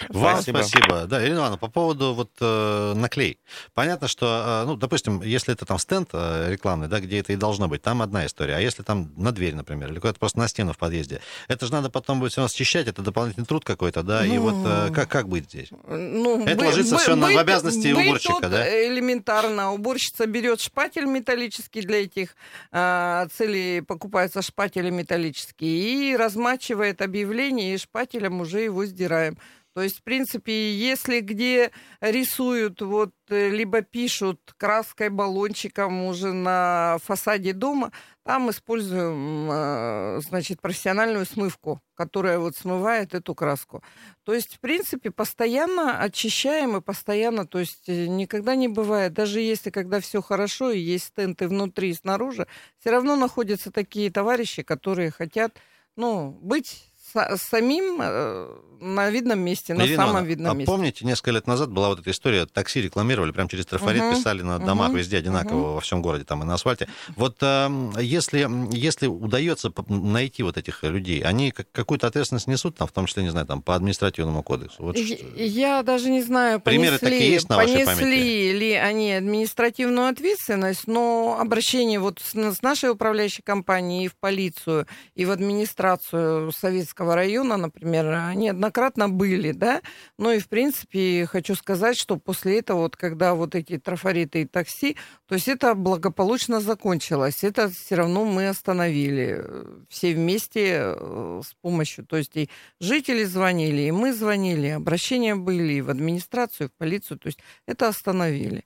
Вам 0.09 0.35
Спасибо. 0.43 0.59
спасибо. 0.59 1.07
Да, 1.07 1.23
Ирина 1.25 1.37
Ивановна, 1.39 1.57
по 1.59 1.69
поводу 1.69 2.15
вот 2.15 2.31
э, 2.41 2.93
наклей. 2.95 3.39
Понятно, 3.73 4.09
что, 4.09 4.63
э, 4.65 4.67
ну, 4.67 4.77
допустим, 4.77 5.23
если 5.23 5.55
это 5.55 5.65
там 5.65 5.79
стенд 5.79 6.11
э, 6.13 6.51
рекламный, 6.51 6.89
да, 6.89 7.01
где 7.01 7.19
это 7.21 7.33
и 7.33 7.37
должно 7.37 7.69
быть, 7.69 7.83
там 7.83 8.03
одна 8.03 8.27
история. 8.27 8.57
А 8.57 8.61
если 8.61 8.83
там 8.83 9.13
на 9.17 9.33
дверь, 9.33 9.55
например, 9.55 9.91
или 9.91 9.99
куда-то 9.99 10.19
просто 10.19 10.39
на 10.39 10.49
стену 10.49 10.73
в 10.73 10.79
подъезде, 10.79 11.21
это 11.49 11.67
же 11.67 11.73
надо 11.73 11.89
потом 11.91 12.21
будет 12.21 12.33
все 12.33 12.43
равно 12.43 12.53
счищать, 12.55 12.87
это 12.89 13.03
дополнительный 13.03 13.47
труд 13.47 13.65
какой-то, 13.65 14.03
да, 14.03 14.25
и 14.27 14.37
вот 14.39 14.55
э, 14.67 14.91
как, 14.95 15.09
как 15.09 15.29
быть 15.29 15.45
здесь? 15.45 15.69
Ну, 15.89 16.45
Это 16.45 16.57
бы- 16.57 16.65
ложится 16.67 16.95
бы- 16.97 17.01
всё 17.01 17.17
на- 17.17 17.31
в 17.33 17.39
обязанности 17.39 17.93
быть 17.93 18.07
уборщика, 18.07 18.41
тут 18.43 18.51
да? 18.51 18.87
Элементарно. 18.89 19.73
Уборщица 19.73 20.27
берет 20.27 20.61
шпатель 20.61 21.05
металлический 21.07 21.81
для 21.83 22.03
этих 22.03 22.37
а, 22.73 23.27
целей, 23.29 23.81
покупается 23.81 24.43
шпатель 24.43 24.91
металлический 24.91 26.13
и 26.13 26.17
размачивает 26.17 27.01
объявление, 27.03 27.75
и 27.75 27.79
шпателем 27.79 28.41
уже 28.41 28.61
его 28.61 28.85
сдираем. 28.85 29.39
То 29.75 29.83
есть, 29.83 29.99
в 29.99 30.03
принципе, 30.05 30.73
если 30.73 31.19
где 31.19 31.73
рисуют, 32.01 32.81
вот, 32.81 33.11
э, 33.29 33.49
либо 33.49 33.83
пишут 33.83 34.41
краской, 34.57 35.09
баллончиком 35.09 36.05
уже 36.05 36.33
на 36.33 36.99
фасаде 37.03 37.53
дома, 37.53 37.91
там 38.23 38.51
используем, 38.51 39.49
э, 39.51 40.21
значит, 40.23 40.61
профессиональную 40.61 41.27
смывку, 41.27 41.81
которая 41.95 42.39
вот 42.39 42.57
смывает 42.57 43.15
эту 43.15 43.35
краску. 43.35 43.83
То 44.23 44.33
есть, 44.33 44.55
в 44.55 44.61
принципе, 44.61 45.11
постоянно 45.11 45.99
очищаем 45.99 46.77
и 46.77 46.81
постоянно, 46.81 47.45
то 47.45 47.59
есть 47.59 47.89
э, 47.89 48.07
никогда 48.07 48.55
не 48.55 48.69
бывает, 48.69 49.13
даже 49.13 49.41
если 49.41 49.71
когда 49.71 49.99
все 49.99 50.23
хорошо 50.23 50.71
и 50.71 50.79
есть 50.79 51.07
стенты 51.07 51.49
внутри 51.49 51.91
и 51.91 51.95
снаружи, 51.95 52.47
все 52.79 52.91
равно 52.91 53.17
находятся 53.17 53.73
такие 53.73 54.13
товарищи, 54.13 54.63
которые 54.63 55.11
хотят, 55.11 55.57
ну, 55.97 56.31
быть 56.31 56.94
са- 57.15 57.37
самим 57.37 57.99
э, 58.01 58.49
на 58.81 59.09
видном 59.09 59.39
месте, 59.41 59.73
на 59.73 59.87
Ирина 59.87 60.05
самом 60.07 60.25
видном 60.27 60.53
а 60.53 60.55
месте. 60.55 60.71
помните, 60.71 61.05
несколько 61.07 61.31
лет 61.31 61.47
назад 61.47 61.71
была 61.71 61.89
вот 61.89 62.01
эта 62.01 62.11
история, 62.11 62.45
такси 62.45 62.83
рекламировали, 62.83 63.31
прям 63.31 63.49
через 63.49 63.65
трафарет 63.65 64.03
Мгм, 64.03 64.15
писали 64.17 64.43
на 64.43 64.59
домах 64.59 64.89
мгм, 64.89 64.99
везде 64.99 65.17
одинаково, 65.19 65.55
мгм. 65.59 65.73
во 65.75 65.81
всем 65.81 66.03
городе, 66.03 66.25
там 66.25 66.43
и 66.43 66.45
на 66.47 66.55
асфальте. 66.55 66.89
Вот 67.17 67.37
эм, 67.41 67.93
если, 67.99 68.47
если 68.77 69.07
удается 69.07 69.73
найти 69.89 70.43
вот 70.43 70.59
этих 70.59 70.83
людей, 70.83 71.21
они 71.23 71.51
как- 71.51 71.71
какую-то 71.73 72.07
ответственность 72.09 72.47
несут, 72.47 72.77
там, 72.77 72.87
в 72.89 72.93
том 72.93 73.07
числе, 73.07 73.23
не 73.23 73.31
знаю, 73.31 73.47
там, 73.47 73.63
по 73.63 73.75
административному 73.75 74.43
кодексу? 74.43 74.83
Вот 74.83 74.99
Я- 74.99 75.17
что- 75.17 75.27
Я 75.37 75.83
даже 75.83 76.11
не 76.11 76.23
знаю, 76.23 76.61
Примеры 76.61 76.99
понесли, 76.99 77.19
такие 77.19 77.33
есть 77.33 77.49
на 77.49 77.57
вашей 77.57 77.85
понесли 77.87 77.95
памяти? 78.05 78.59
ли 78.59 78.73
они 78.73 79.13
административную 79.15 80.09
ответственность, 80.09 80.87
но 80.87 81.39
обращение 81.41 82.01
вот 82.01 82.21
с, 82.23 82.35
с 82.35 82.61
нашей 82.61 82.91
управляющей 82.91 83.43
компанией 83.43 84.07
и 84.07 84.09
в 84.09 84.17
полицию, 84.17 84.87
и 85.15 85.25
в 85.25 85.31
администрацию 85.31 86.53
Советского 86.53 87.04
Ленинского 87.05 87.15
района, 87.15 87.57
например, 87.57 88.35
неоднократно 88.35 89.09
были, 89.09 89.53
да, 89.53 89.83
ну 90.19 90.31
и, 90.31 90.39
в 90.39 90.49
принципе, 90.49 91.27
хочу 91.27 91.55
сказать, 91.55 91.97
что 91.97 92.17
после 92.17 92.59
этого, 92.59 92.83
вот, 92.83 92.97
когда 92.97 93.35
вот 93.35 93.55
эти 93.55 93.79
трафариты 93.79 94.43
и 94.43 94.47
такси, 94.47 94.97
то 95.27 95.35
есть 95.35 95.49
это 95.49 95.75
благополучно 95.75 96.61
закончилось, 96.61 97.45
это 97.45 97.69
все 97.69 97.97
равно 97.97 98.25
мы 98.25 98.49
остановили 98.49 99.37
э, 99.39 99.65
все 99.89 100.15
вместе 100.15 100.95
э, 100.97 101.41
с 101.45 101.55
помощью, 101.63 102.05
то 102.07 102.17
есть 102.17 102.37
и 102.37 102.49
жители 102.81 103.25
звонили, 103.25 103.83
и 103.83 103.93
мы 103.93 104.13
звонили, 104.13 104.69
обращения 104.69 105.35
были 105.35 105.75
и 105.75 105.83
в 105.83 105.91
администрацию, 105.91 106.69
и 106.69 106.71
в 106.71 106.73
полицию, 106.73 107.19
то 107.19 107.29
есть 107.29 107.39
это 107.67 107.89
остановили. 107.89 108.65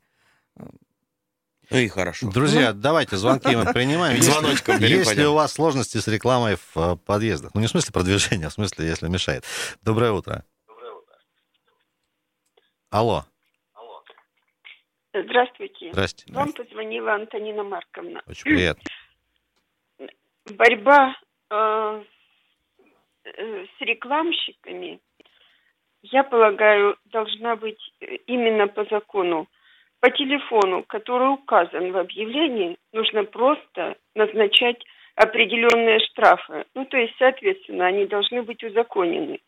Ну 1.70 1.78
и 1.78 1.88
хорошо. 1.88 2.30
Друзья, 2.30 2.72
ну. 2.72 2.80
давайте 2.80 3.16
звонки 3.16 3.54
мы 3.54 3.72
принимаем. 3.72 4.22
Звоночком 4.22 4.78
Есть 4.78 5.16
ли 5.16 5.26
у 5.26 5.34
вас 5.34 5.52
сложности 5.52 5.98
с 5.98 6.08
рекламой 6.08 6.56
в 6.56 6.76
э, 6.76 6.96
подъездах? 7.04 7.54
Ну, 7.54 7.60
не 7.60 7.66
в 7.66 7.70
смысле 7.70 7.92
продвижения, 7.92 8.46
а 8.46 8.48
в 8.48 8.54
смысле, 8.54 8.86
если 8.86 9.08
мешает. 9.08 9.44
Доброе 9.82 10.12
утро. 10.12 10.44
Доброе 10.66 10.92
утро. 10.92 11.14
Алло. 12.90 13.24
Здравствуйте. 15.12 15.92
Здравствуйте. 15.92 16.32
Вам 16.32 16.52
позвонила 16.52 17.14
Антонина 17.14 17.64
Марковна. 17.64 18.22
Очень 18.26 18.44
приятно. 18.44 18.84
Борьба 20.46 21.16
э, 21.50 22.04
э, 23.24 23.64
с 23.64 23.80
рекламщиками, 23.80 25.00
я 26.02 26.24
полагаю, 26.24 26.96
должна 27.06 27.56
быть 27.56 27.80
именно 28.26 28.68
по 28.68 28.84
закону 28.86 29.48
по 30.00 30.10
телефону, 30.10 30.84
который 30.84 31.32
указан 31.32 31.92
в 31.92 31.96
объявлении, 31.96 32.76
нужно 32.92 33.24
просто 33.24 33.96
назначать 34.14 34.82
определенные 35.16 35.98
штрафы. 36.00 36.64
Ну, 36.74 36.84
то 36.84 36.96
есть, 36.96 37.14
соответственно, 37.18 37.86
они 37.86 38.06
должны 38.06 38.42
быть 38.42 38.62
узаконены. 38.62 39.40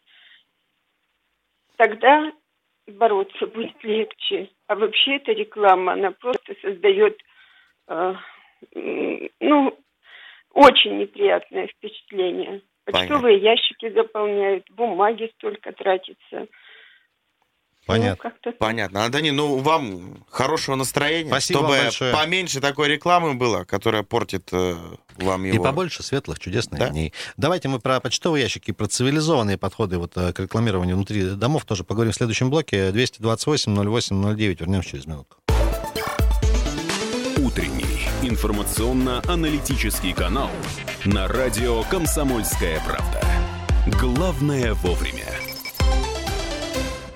Тогда 1.76 2.32
бороться 2.88 3.46
будет 3.46 3.82
легче. 3.84 4.50
А 4.66 4.74
вообще 4.74 5.16
эта 5.16 5.32
реклама, 5.32 5.92
она 5.92 6.10
просто 6.10 6.54
создает, 6.60 7.20
э, 7.88 8.14
ну, 9.40 9.78
очень 10.52 10.98
неприятное 10.98 11.68
впечатление. 11.68 12.62
Почтовые 12.84 13.38
Понятно. 13.38 13.46
ящики 13.46 13.90
заполняют, 13.90 14.68
бумаги 14.70 15.30
столько 15.36 15.72
тратится. 15.72 16.48
Понятно. 17.90 18.32
Ну, 18.44 18.52
Понятно. 18.58 19.04
Антонин, 19.04 19.36
ну 19.36 19.58
вам 19.58 20.24
хорошего 20.30 20.76
настроения, 20.76 21.30
Спасибо 21.30 21.60
чтобы 21.60 21.78
большое. 21.78 22.12
поменьше 22.12 22.60
такой 22.60 22.88
рекламы 22.88 23.34
было, 23.34 23.64
которая 23.64 24.02
портит 24.02 24.48
э, 24.52 24.76
вам 25.16 25.44
его. 25.44 25.56
И 25.56 25.58
побольше 25.58 26.02
светлых, 26.02 26.38
чудесных 26.38 26.78
да? 26.80 26.88
дней. 26.88 27.12
Давайте 27.36 27.68
мы 27.68 27.80
про 27.80 28.00
почтовые 28.00 28.42
ящики, 28.42 28.70
про 28.70 28.86
цивилизованные 28.86 29.58
подходы 29.58 29.98
вот, 29.98 30.16
э, 30.16 30.32
к 30.32 30.40
рекламированию 30.40 30.96
внутри 30.96 31.30
домов 31.30 31.64
тоже 31.64 31.84
поговорим 31.84 32.12
в 32.12 32.16
следующем 32.16 32.50
блоке. 32.50 32.90
228-08-09. 32.90 34.60
Вернемся 34.60 34.90
через 34.90 35.06
минутку. 35.06 35.36
Утренний 37.38 38.00
информационно-аналитический 38.22 40.12
канал 40.12 40.50
на 41.04 41.26
радио 41.26 41.82
«Комсомольская 41.84 42.80
правда». 42.86 43.22
Главное 43.98 44.74
вовремя. 44.74 45.29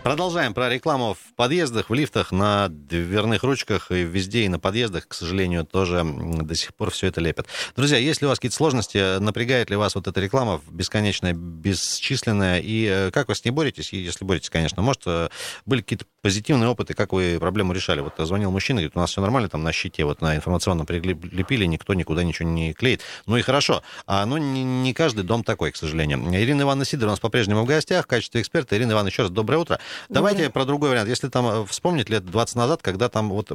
Продолжаем 0.04 0.52
про 0.52 0.68
рекламу 0.68 1.14
в 1.14 1.34
подъездах, 1.34 1.88
в 1.88 1.94
лифтах, 1.94 2.30
на 2.30 2.68
дверных 2.68 3.42
ручках 3.42 3.90
и 3.90 4.02
везде, 4.02 4.44
и 4.44 4.48
на 4.48 4.58
подъездах, 4.58 5.08
к 5.08 5.14
сожалению, 5.14 5.64
тоже 5.64 6.04
до 6.04 6.54
сих 6.54 6.74
пор 6.74 6.90
все 6.90 7.06
это 7.06 7.22
лепят. 7.22 7.46
Друзья, 7.74 7.96
есть 7.96 8.20
ли 8.20 8.26
у 8.26 8.28
вас 8.28 8.38
какие-то 8.38 8.54
сложности, 8.54 9.18
напрягает 9.18 9.70
ли 9.70 9.76
вас 9.76 9.94
вот 9.94 10.06
эта 10.06 10.20
реклама 10.20 10.60
бесконечная, 10.70 11.32
бесчисленная, 11.32 12.60
и 12.60 12.84
э, 12.86 13.10
как 13.12 13.28
вы 13.28 13.34
с 13.34 13.46
ней 13.46 13.50
боретесь, 13.50 13.94
если 13.94 14.26
боретесь, 14.26 14.50
конечно, 14.50 14.82
может, 14.82 15.00
э, 15.06 15.30
были 15.64 15.80
какие-то 15.80 16.04
позитивные 16.20 16.68
опыты, 16.68 16.92
как 16.92 17.14
вы 17.14 17.38
проблему 17.40 17.72
решали? 17.72 18.00
Вот 18.00 18.12
звонил 18.18 18.50
мужчина, 18.50 18.80
говорит, 18.80 18.96
у 18.96 19.00
нас 19.00 19.10
все 19.10 19.22
нормально, 19.22 19.48
там 19.48 19.62
на 19.62 19.72
щите, 19.72 20.04
вот 20.04 20.20
на 20.20 20.36
информационном 20.36 20.84
прилепили, 20.84 21.64
никто 21.64 21.94
никуда 21.94 22.24
ничего 22.24 22.46
не 22.46 22.74
клеит. 22.74 23.00
Ну 23.24 23.38
и 23.38 23.42
хорошо, 23.42 23.82
а 24.06 24.26
ну 24.26 24.36
не, 24.36 24.64
не 24.64 24.92
каждый 24.92 25.24
дом 25.24 25.44
такой, 25.44 25.72
к 25.72 25.76
сожалению. 25.76 26.18
Ирина 26.34 26.62
Ивановна 26.62 26.84
Сидорова 26.84 27.12
у 27.12 27.14
нас 27.14 27.20
по-прежнему 27.20 27.62
в 27.62 27.66
гостях 27.66 28.04
в 28.04 28.08
качестве 28.08 28.42
эксперта. 28.42 28.76
Ирина 28.76 28.92
Ивановна, 28.92 29.08
еще 29.08 29.22
раз 29.22 29.30
доброе 29.30 29.56
утро. 29.56 29.80
Давайте 30.08 30.50
про 30.50 30.64
другой 30.64 30.90
вариант. 30.90 31.08
Если 31.08 31.28
там 31.28 31.46
э, 31.46 31.66
вспомнить 31.66 32.08
лет 32.08 32.24
20 32.24 32.56
назад, 32.56 32.82
когда 32.82 33.08
там 33.08 33.30
вот 33.30 33.50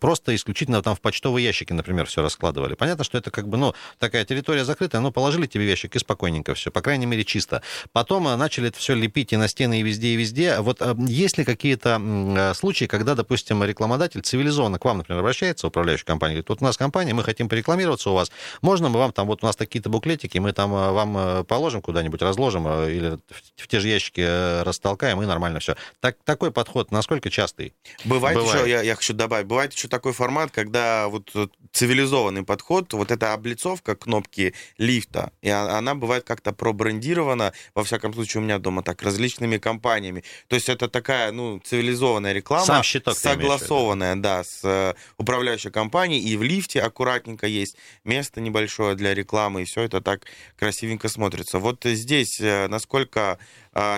просто 0.00 0.34
исключительно 0.34 0.82
там 0.82 0.94
в 0.94 1.00
почтовые 1.00 1.44
ящики, 1.44 1.72
например, 1.72 2.06
все 2.06 2.22
раскладывали. 2.22 2.74
Понятно, 2.74 3.04
что 3.04 3.18
это 3.18 3.30
как 3.30 3.48
бы, 3.48 3.56
ну, 3.56 3.74
такая 3.98 4.24
территория 4.24 4.64
закрытая, 4.64 5.00
но 5.00 5.12
положили 5.12 5.46
тебе 5.46 5.64
в 5.64 5.68
ящик 5.68 5.96
и 5.96 5.98
спокойненько 5.98 6.54
все, 6.54 6.70
по 6.70 6.80
крайней 6.80 7.06
мере, 7.06 7.24
чисто. 7.24 7.62
Потом 7.92 8.28
э, 8.28 8.36
начали 8.36 8.68
это 8.68 8.78
все 8.78 8.94
лепить 8.94 9.32
и 9.32 9.36
на 9.36 9.48
стены, 9.48 9.80
и 9.80 9.82
везде, 9.82 10.08
и 10.08 10.16
везде. 10.16 10.60
Вот 10.60 10.78
э, 10.80 10.94
есть 11.06 11.38
ли 11.38 11.44
какие-то 11.44 12.52
случаи, 12.54 12.86
когда, 12.86 13.14
допустим, 13.14 13.62
рекламодатель 13.64 14.22
цивилизованно 14.22 14.78
к 14.78 14.84
вам, 14.84 14.98
например, 14.98 15.20
обращается, 15.20 15.66
управляющая 15.66 16.06
компания, 16.06 16.34
говорит, 16.34 16.48
вот 16.48 16.62
у 16.62 16.64
нас 16.64 16.76
компания, 16.76 17.14
мы 17.14 17.22
хотим 17.22 17.48
порекламироваться 17.48 18.10
у 18.10 18.14
вас, 18.14 18.30
можно 18.60 18.88
мы 18.88 18.98
вам 18.98 19.12
там, 19.12 19.26
вот 19.26 19.42
у 19.42 19.46
нас 19.46 19.56
такие-то 19.56 19.90
буклетики, 19.90 20.38
мы 20.38 20.52
там 20.52 20.70
вам 20.70 21.44
положим 21.44 21.82
куда-нибудь, 21.82 22.22
разложим 22.22 22.66
или 22.88 23.18
в 23.56 23.68
те 23.68 23.80
же 23.80 23.88
ящики 23.88 24.62
растолкаем, 24.62 25.22
и 25.22 25.26
нормально 25.26 25.60
все. 25.60 25.71
Так, 26.00 26.16
такой 26.24 26.50
подход 26.50 26.90
насколько 26.90 27.30
частый? 27.30 27.74
Бывает, 28.04 28.36
бывает. 28.36 28.60
еще, 28.60 28.70
я, 28.70 28.82
я 28.82 28.94
хочу 28.94 29.14
добавить, 29.14 29.46
бывает 29.46 29.72
еще 29.72 29.88
такой 29.88 30.12
формат, 30.12 30.50
когда 30.50 31.08
вот 31.08 31.30
цивилизованный 31.72 32.44
подход, 32.44 32.92
вот 32.92 33.10
эта 33.10 33.32
облицовка 33.32 33.96
кнопки 33.96 34.54
лифта, 34.78 35.32
и 35.42 35.48
она 35.48 35.94
бывает 35.94 36.24
как-то 36.24 36.52
пробрендирована, 36.52 37.52
во 37.74 37.84
всяком 37.84 38.12
случае 38.14 38.42
у 38.42 38.44
меня 38.44 38.58
дома 38.58 38.82
так, 38.82 39.02
различными 39.02 39.58
компаниями. 39.58 40.24
То 40.48 40.56
есть 40.56 40.68
это 40.68 40.88
такая, 40.88 41.32
ну, 41.32 41.60
цивилизованная 41.60 42.32
реклама, 42.32 42.66
Сам 42.66 42.82
щиток 42.82 43.16
согласованная, 43.16 44.16
да, 44.16 44.44
с 44.44 44.60
э, 44.64 44.94
управляющей 45.16 45.70
компанией, 45.70 46.20
и 46.22 46.36
в 46.36 46.42
лифте 46.42 46.80
аккуратненько 46.80 47.46
есть 47.46 47.76
место 48.04 48.40
небольшое 48.40 48.94
для 48.94 49.14
рекламы, 49.14 49.62
и 49.62 49.64
все 49.64 49.82
это 49.82 50.00
так 50.00 50.26
красивенько 50.58 51.08
смотрится. 51.08 51.58
Вот 51.58 51.84
здесь 51.84 52.40
э, 52.40 52.68
насколько 52.68 53.32
а, 53.32 53.38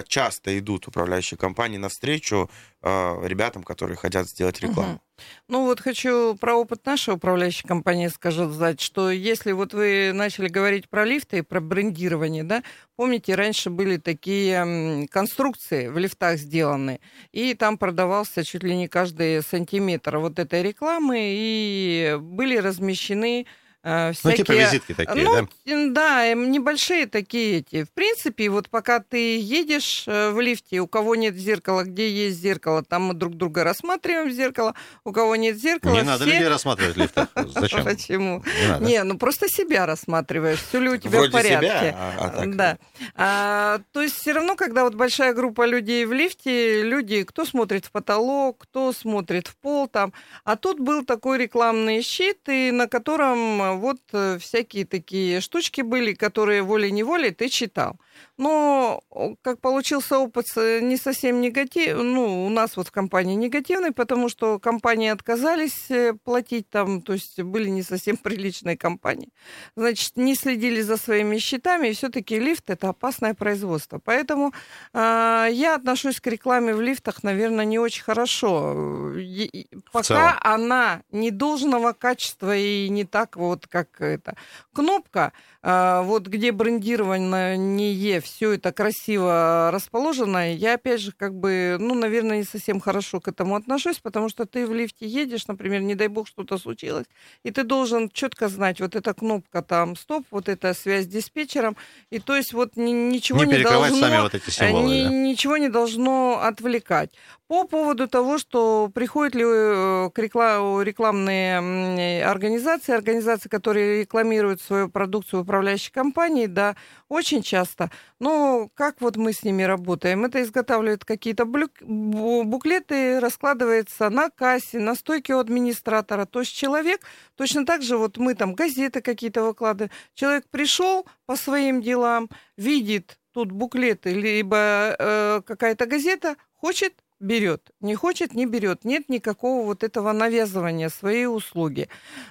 часто 0.06 0.58
идут 0.58 0.86
управляющие 0.86 1.36
компании 1.36 1.78
навстречу 1.78 2.50
а, 2.86 3.18
ребятам, 3.24 3.62
которые 3.62 3.96
хотят 3.96 4.28
сделать 4.28 4.60
рекламу. 4.60 4.94
Угу. 4.94 5.00
Ну 5.48 5.64
вот 5.64 5.80
хочу 5.80 6.36
про 6.36 6.54
опыт 6.54 6.84
нашей 6.84 7.14
управляющей 7.14 7.66
компании 7.66 8.08
сказать, 8.08 8.80
что 8.80 9.10
если 9.10 9.52
вот 9.52 9.72
вы 9.72 10.12
начали 10.12 10.48
говорить 10.48 10.88
про 10.88 11.04
лифты 11.04 11.38
и 11.38 11.42
про 11.42 11.60
брендирование, 11.60 12.44
да, 12.44 12.62
помните, 12.96 13.34
раньше 13.34 13.70
были 13.70 13.96
такие 13.96 15.08
конструкции 15.10 15.88
в 15.88 15.96
лифтах 15.98 16.38
сделаны, 16.38 17.00
и 17.32 17.54
там 17.54 17.78
продавался 17.78 18.44
чуть 18.44 18.64
ли 18.64 18.76
не 18.76 18.88
каждый 18.88 19.42
сантиметр 19.42 20.18
вот 20.18 20.38
этой 20.38 20.62
рекламы, 20.62 21.16
и 21.18 22.18
были 22.20 22.58
размещены 22.58 23.46
всякие... 23.84 24.18
Ну, 24.24 24.32
типа 24.32 24.52
визитки 24.52 24.94
такие, 24.94 25.24
ну, 25.24 25.48
да? 25.66 25.90
Да, 25.90 26.34
небольшие 26.34 27.06
такие 27.06 27.58
эти. 27.58 27.84
В 27.84 27.90
принципе, 27.90 28.48
вот 28.48 28.70
пока 28.70 29.00
ты 29.00 29.38
едешь 29.38 30.04
э, 30.06 30.30
в 30.30 30.40
лифте, 30.40 30.80
у 30.80 30.86
кого 30.86 31.14
нет 31.14 31.34
зеркала, 31.36 31.82
где 31.82 32.08
есть 32.08 32.40
зеркало, 32.40 32.82
там 32.82 33.02
мы 33.02 33.14
друг 33.14 33.34
друга 33.34 33.62
рассматриваем 33.62 34.30
в 34.30 34.32
зеркало, 34.32 34.74
у 35.04 35.12
кого 35.12 35.36
нет 35.36 35.58
зеркала... 35.58 35.92
Не 35.92 35.98
все... 35.98 36.06
надо 36.06 36.24
людей 36.24 36.48
рассматривать 36.48 36.96
в 36.96 36.98
лифтах. 36.98 37.28
Зачем? 37.54 37.84
Почему? 37.84 38.42
Не, 38.80 38.86
не, 38.86 39.02
ну 39.02 39.18
просто 39.18 39.48
себя 39.48 39.84
рассматриваешь, 39.84 40.60
все 40.62 40.80
ли 40.80 40.88
у 40.88 40.96
тебя 40.96 41.18
Вроде 41.18 41.28
в 41.28 41.32
порядке. 41.32 41.66
Себя, 41.66 41.96
а, 41.98 42.14
а 42.18 42.28
так... 42.30 42.56
Да. 42.56 42.78
А, 43.14 43.80
то 43.92 44.00
есть 44.00 44.16
все 44.16 44.32
равно, 44.32 44.56
когда 44.56 44.84
вот 44.84 44.94
большая 44.94 45.34
группа 45.34 45.66
людей 45.66 46.06
в 46.06 46.12
лифте, 46.14 46.82
люди, 46.82 47.22
кто 47.24 47.44
смотрит 47.44 47.84
в 47.84 47.90
потолок, 47.90 48.58
кто 48.58 48.92
смотрит 48.92 49.46
в 49.46 49.56
пол 49.56 49.88
там, 49.88 50.14
а 50.44 50.56
тут 50.56 50.80
был 50.80 51.04
такой 51.04 51.36
рекламный 51.36 52.00
щит, 52.00 52.48
и 52.48 52.70
на 52.70 52.88
котором 52.88 53.73
вот 53.74 53.98
э, 54.12 54.38
всякие 54.38 54.84
такие 54.84 55.40
штучки 55.40 55.82
были, 55.82 56.14
которые 56.14 56.62
волей-неволей 56.62 57.30
ты 57.30 57.48
читал. 57.48 57.96
Но 58.36 59.00
как 59.42 59.60
получился 59.60 60.18
опыт 60.18 60.46
не 60.56 60.96
совсем 60.96 61.40
негативный, 61.40 62.02
ну, 62.02 62.46
у 62.46 62.48
нас 62.48 62.76
вот 62.76 62.88
в 62.88 62.90
компании 62.90 63.36
негативный, 63.36 63.92
потому 63.92 64.28
что 64.28 64.58
компании 64.58 65.08
отказались 65.08 65.88
э, 65.88 66.14
платить 66.14 66.68
там, 66.68 67.00
то 67.00 67.12
есть 67.12 67.40
были 67.40 67.68
не 67.68 67.82
совсем 67.82 68.16
приличные 68.22 68.76
компании. 68.76 69.30
Значит, 69.76 70.16
не 70.16 70.34
следили 70.34 70.80
за 70.80 70.96
своими 70.96 71.38
счетами, 71.38 71.88
и 71.88 71.92
все-таки 71.94 72.40
лифт 72.40 72.70
это 72.70 72.88
опасное 72.88 73.34
производство. 73.34 74.00
Поэтому 74.04 74.52
э, 74.92 75.48
я 75.52 75.76
отношусь 75.76 76.20
к 76.20 76.26
рекламе 76.26 76.74
в 76.74 76.80
лифтах, 76.80 77.22
наверное, 77.22 77.64
не 77.64 77.78
очень 77.78 78.02
хорошо. 78.02 79.12
И, 79.16 79.68
пока 79.92 80.40
она 80.42 81.02
не 81.12 81.30
должного 81.30 81.92
качества 81.92 82.56
и 82.56 82.88
не 82.88 83.04
так 83.04 83.36
вот, 83.36 83.68
как 83.68 84.00
это. 84.00 84.34
Кнопка, 84.72 85.32
э, 85.62 86.02
вот 86.02 86.26
где 86.26 86.50
брендировано 86.50 87.56
не 87.56 87.92
Е 87.92 88.23
все 88.24 88.52
это 88.52 88.72
красиво 88.72 89.70
расположено, 89.72 90.52
я 90.52 90.74
опять 90.74 91.00
же 91.00 91.12
как 91.12 91.34
бы, 91.34 91.76
ну, 91.78 91.94
наверное, 91.94 92.38
не 92.38 92.44
совсем 92.44 92.80
хорошо 92.80 93.20
к 93.20 93.28
этому 93.28 93.54
отношусь, 93.54 94.00
потому 94.00 94.28
что 94.28 94.46
ты 94.46 94.66
в 94.66 94.72
лифте 94.72 95.06
едешь, 95.06 95.46
например, 95.46 95.82
не 95.82 95.94
дай 95.94 96.08
бог 96.08 96.26
что-то 96.26 96.58
случилось, 96.58 97.06
и 97.44 97.50
ты 97.50 97.62
должен 97.62 98.10
четко 98.10 98.48
знать, 98.48 98.80
вот 98.80 98.96
эта 98.96 99.14
кнопка 99.14 99.62
там 99.62 99.96
стоп, 99.96 100.24
вот 100.30 100.48
эта 100.48 100.74
связь 100.74 101.04
с 101.04 101.08
диспетчером, 101.08 101.76
и 102.10 102.18
то 102.18 102.34
есть 102.34 102.52
вот 102.52 102.76
ничего 102.76 103.44
не, 103.44 103.58
не 103.58 103.62
должно... 103.62 104.00
сами 104.00 104.20
вот 104.20 104.34
эти 104.34 104.50
символы, 104.50 104.86
ни, 104.86 105.04
да? 105.04 105.10
Ничего 105.10 105.56
не 105.56 105.68
должно 105.68 106.40
отвлекать. 106.42 107.10
По 107.46 107.64
поводу 107.64 108.08
того, 108.08 108.38
что 108.38 108.90
приходят 108.92 109.34
ли 109.34 109.44
э, 109.44 110.10
к 110.14 110.18
рекламные 110.18 112.24
организации, 112.24 112.94
организации, 112.94 113.50
которые 113.50 114.00
рекламируют 114.00 114.62
свою 114.62 114.88
продукцию 114.88 115.42
управляющей 115.42 115.92
компании, 115.92 116.46
да, 116.46 116.74
очень 117.14 117.42
часто. 117.42 117.90
Но 118.18 118.68
как 118.74 119.00
вот 119.00 119.16
мы 119.16 119.32
с 119.32 119.44
ними 119.44 119.62
работаем? 119.62 120.24
Это 120.24 120.42
изготавливают 120.42 121.04
какие-то 121.04 121.44
буклеты, 121.44 123.20
раскладывается 123.20 124.10
на 124.10 124.30
кассе, 124.30 124.80
на 124.80 124.94
стойке 124.94 125.34
у 125.34 125.38
администратора. 125.38 126.26
То 126.26 126.40
есть 126.40 126.54
человек, 126.54 127.00
точно 127.36 127.64
так 127.64 127.82
же 127.82 127.96
вот 127.96 128.18
мы 128.18 128.34
там 128.34 128.54
газеты 128.54 129.00
какие-то 129.00 129.44
выкладываем. 129.44 129.92
Человек 130.14 130.44
пришел 130.50 131.06
по 131.26 131.36
своим 131.36 131.80
делам, 131.80 132.28
видит 132.56 133.18
тут 133.32 133.52
буклеты, 133.52 134.10
либо 134.10 134.96
э, 134.98 135.40
какая-то 135.46 135.86
газета, 135.86 136.36
хочет 136.52 136.94
берет. 137.24 137.70
Не 137.80 137.94
хочет, 137.94 138.34
не 138.34 138.46
берет. 138.46 138.84
Нет 138.84 139.08
никакого 139.08 139.64
вот 139.64 139.82
этого 139.82 140.12
навязывания 140.12 140.88
своей 140.88 141.26
услуги. 141.26 141.88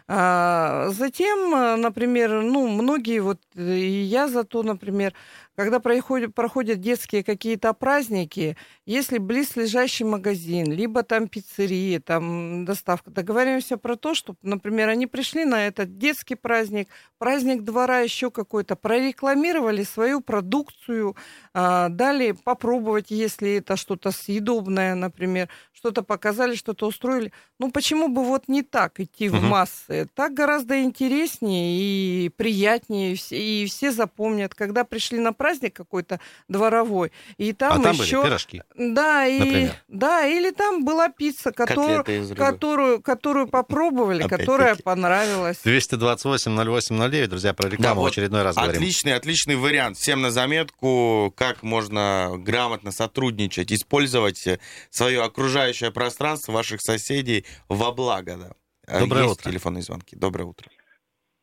А, 0.07 0.89
затем, 0.89 1.53
э, 1.55 1.75
например, 1.75 2.41
ну, 2.43 2.67
многие, 2.67 3.19
вот 3.19 3.39
и 3.55 3.61
я 3.61 4.27
зато, 4.27 4.63
например, 4.63 5.13
когда 5.55 5.79
проходят, 5.79 6.33
проходят 6.33 6.79
детские 6.79 7.23
какие-то 7.23 7.73
праздники, 7.73 8.57
если 8.85 9.19
близлежащий 9.19 10.05
магазин, 10.05 10.71
либо 10.71 11.03
там 11.03 11.27
пиццерия, 11.27 11.99
там 11.99 12.65
доставка, 12.65 13.11
договариваемся 13.11 13.77
про 13.77 13.95
то, 13.95 14.15
что, 14.15 14.35
например, 14.41 14.89
они 14.89 15.05
пришли 15.05 15.45
на 15.45 15.67
этот 15.67 15.97
детский 15.97 16.35
праздник, 16.35 16.87
праздник 17.19 17.61
двора 17.61 17.99
еще 17.99 18.31
какой-то, 18.31 18.75
прорекламировали 18.75 19.83
свою 19.83 20.21
продукцию, 20.21 21.15
а, 21.53 21.89
дали 21.89 22.31
попробовать, 22.31 23.11
если 23.11 23.57
это 23.57 23.75
что-то 23.75 24.11
съедобное, 24.11 24.95
например, 24.95 25.49
что-то 25.71 26.01
показали, 26.01 26.55
что-то 26.55 26.87
устроили. 26.87 27.31
Ну, 27.59 27.71
почему 27.71 28.07
бы 28.07 28.23
вот 28.23 28.47
не 28.47 28.63
так 28.63 28.99
идти 28.99 29.29
угу. 29.29 29.37
в 29.37 29.43
массы? 29.43 30.07
Так 30.15 30.33
гораздо 30.33 30.81
интереснее 30.81 32.25
и 32.25 32.29
приятнее, 32.29 33.15
и 33.29 33.65
все 33.67 33.91
запомнят, 33.91 34.55
когда 34.55 34.83
пришли 34.83 35.19
на 35.19 35.31
праздник 35.31 35.42
какой-то 35.69 36.19
дворовой, 36.47 37.11
и 37.37 37.53
там, 37.53 37.79
а 37.79 37.83
там 37.83 37.95
еще... 37.95 38.17
были 38.17 38.27
пирожки, 38.29 38.63
Да, 38.77 39.25
и... 39.25 39.69
да, 39.87 40.25
или 40.25 40.51
там 40.51 40.85
была 40.85 41.09
пицца, 41.09 41.51
которую, 41.51 42.03
которую, 42.35 43.01
которую 43.01 43.47
попробовали, 43.47 44.27
которая 44.27 44.75
понравилась. 44.75 45.61
228-08-09, 45.65 47.27
друзья, 47.27 47.53
про 47.53 47.69
рекламу 47.69 47.95
да, 47.95 48.01
вот 48.01 48.09
в 48.09 48.11
очередной 48.13 48.43
раз 48.43 48.55
говорим. 48.55 48.75
Отличный, 48.75 49.13
отличный 49.15 49.55
вариант. 49.55 49.97
Всем 49.97 50.21
на 50.21 50.31
заметку, 50.31 51.33
как 51.35 51.63
можно 51.63 52.31
грамотно 52.37 52.91
сотрудничать, 52.91 53.71
использовать 53.71 54.47
свое 54.89 55.23
окружающее 55.23 55.91
пространство 55.91 56.51
ваших 56.51 56.81
соседей 56.81 57.45
во 57.67 57.91
благо. 57.91 58.37
Да. 58.37 58.99
Доброе 58.99 59.23
Есть 59.23 59.39
утро. 59.39 59.49
телефонные 59.49 59.81
звонки. 59.81 60.15
Доброе 60.15 60.45
утро. 60.45 60.67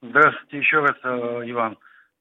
Здравствуйте 0.03 0.59
еще 0.59 0.81
раз, 0.81 0.97
э, 1.03 1.51
Иван. 1.51 1.79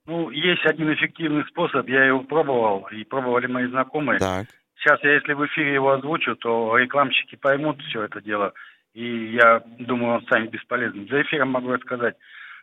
Ну, 0.09 0.31
есть 0.31 0.65
один 0.65 0.91
эффективный 0.91 1.45
способ, 1.45 1.87
я 1.87 2.03
его 2.05 2.21
пробовал, 2.21 2.87
и 2.91 3.03
пробовали 3.03 3.45
мои 3.45 3.67
знакомые. 3.67 4.17
Так. 4.17 4.47
Сейчас 4.75 4.99
я, 5.03 5.13
если 5.13 5.33
в 5.33 5.45
эфире 5.45 5.75
его 5.75 5.91
озвучу, 5.91 6.35
то 6.35 6.75
рекламщики 6.77 7.35
поймут 7.35 7.79
все 7.83 8.05
это 8.05 8.19
дело, 8.19 8.53
и 8.95 9.35
я 9.35 9.61
думаю, 9.77 10.15
он 10.15 10.21
станет 10.23 10.49
бесполезным. 10.49 11.07
За 11.09 11.21
эфиром 11.21 11.51
могу 11.51 11.71
рассказать. 11.71 12.15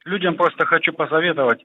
Людям 0.05 0.35
просто 0.35 0.67
хочу 0.67 0.93
посоветовать, 0.93 1.65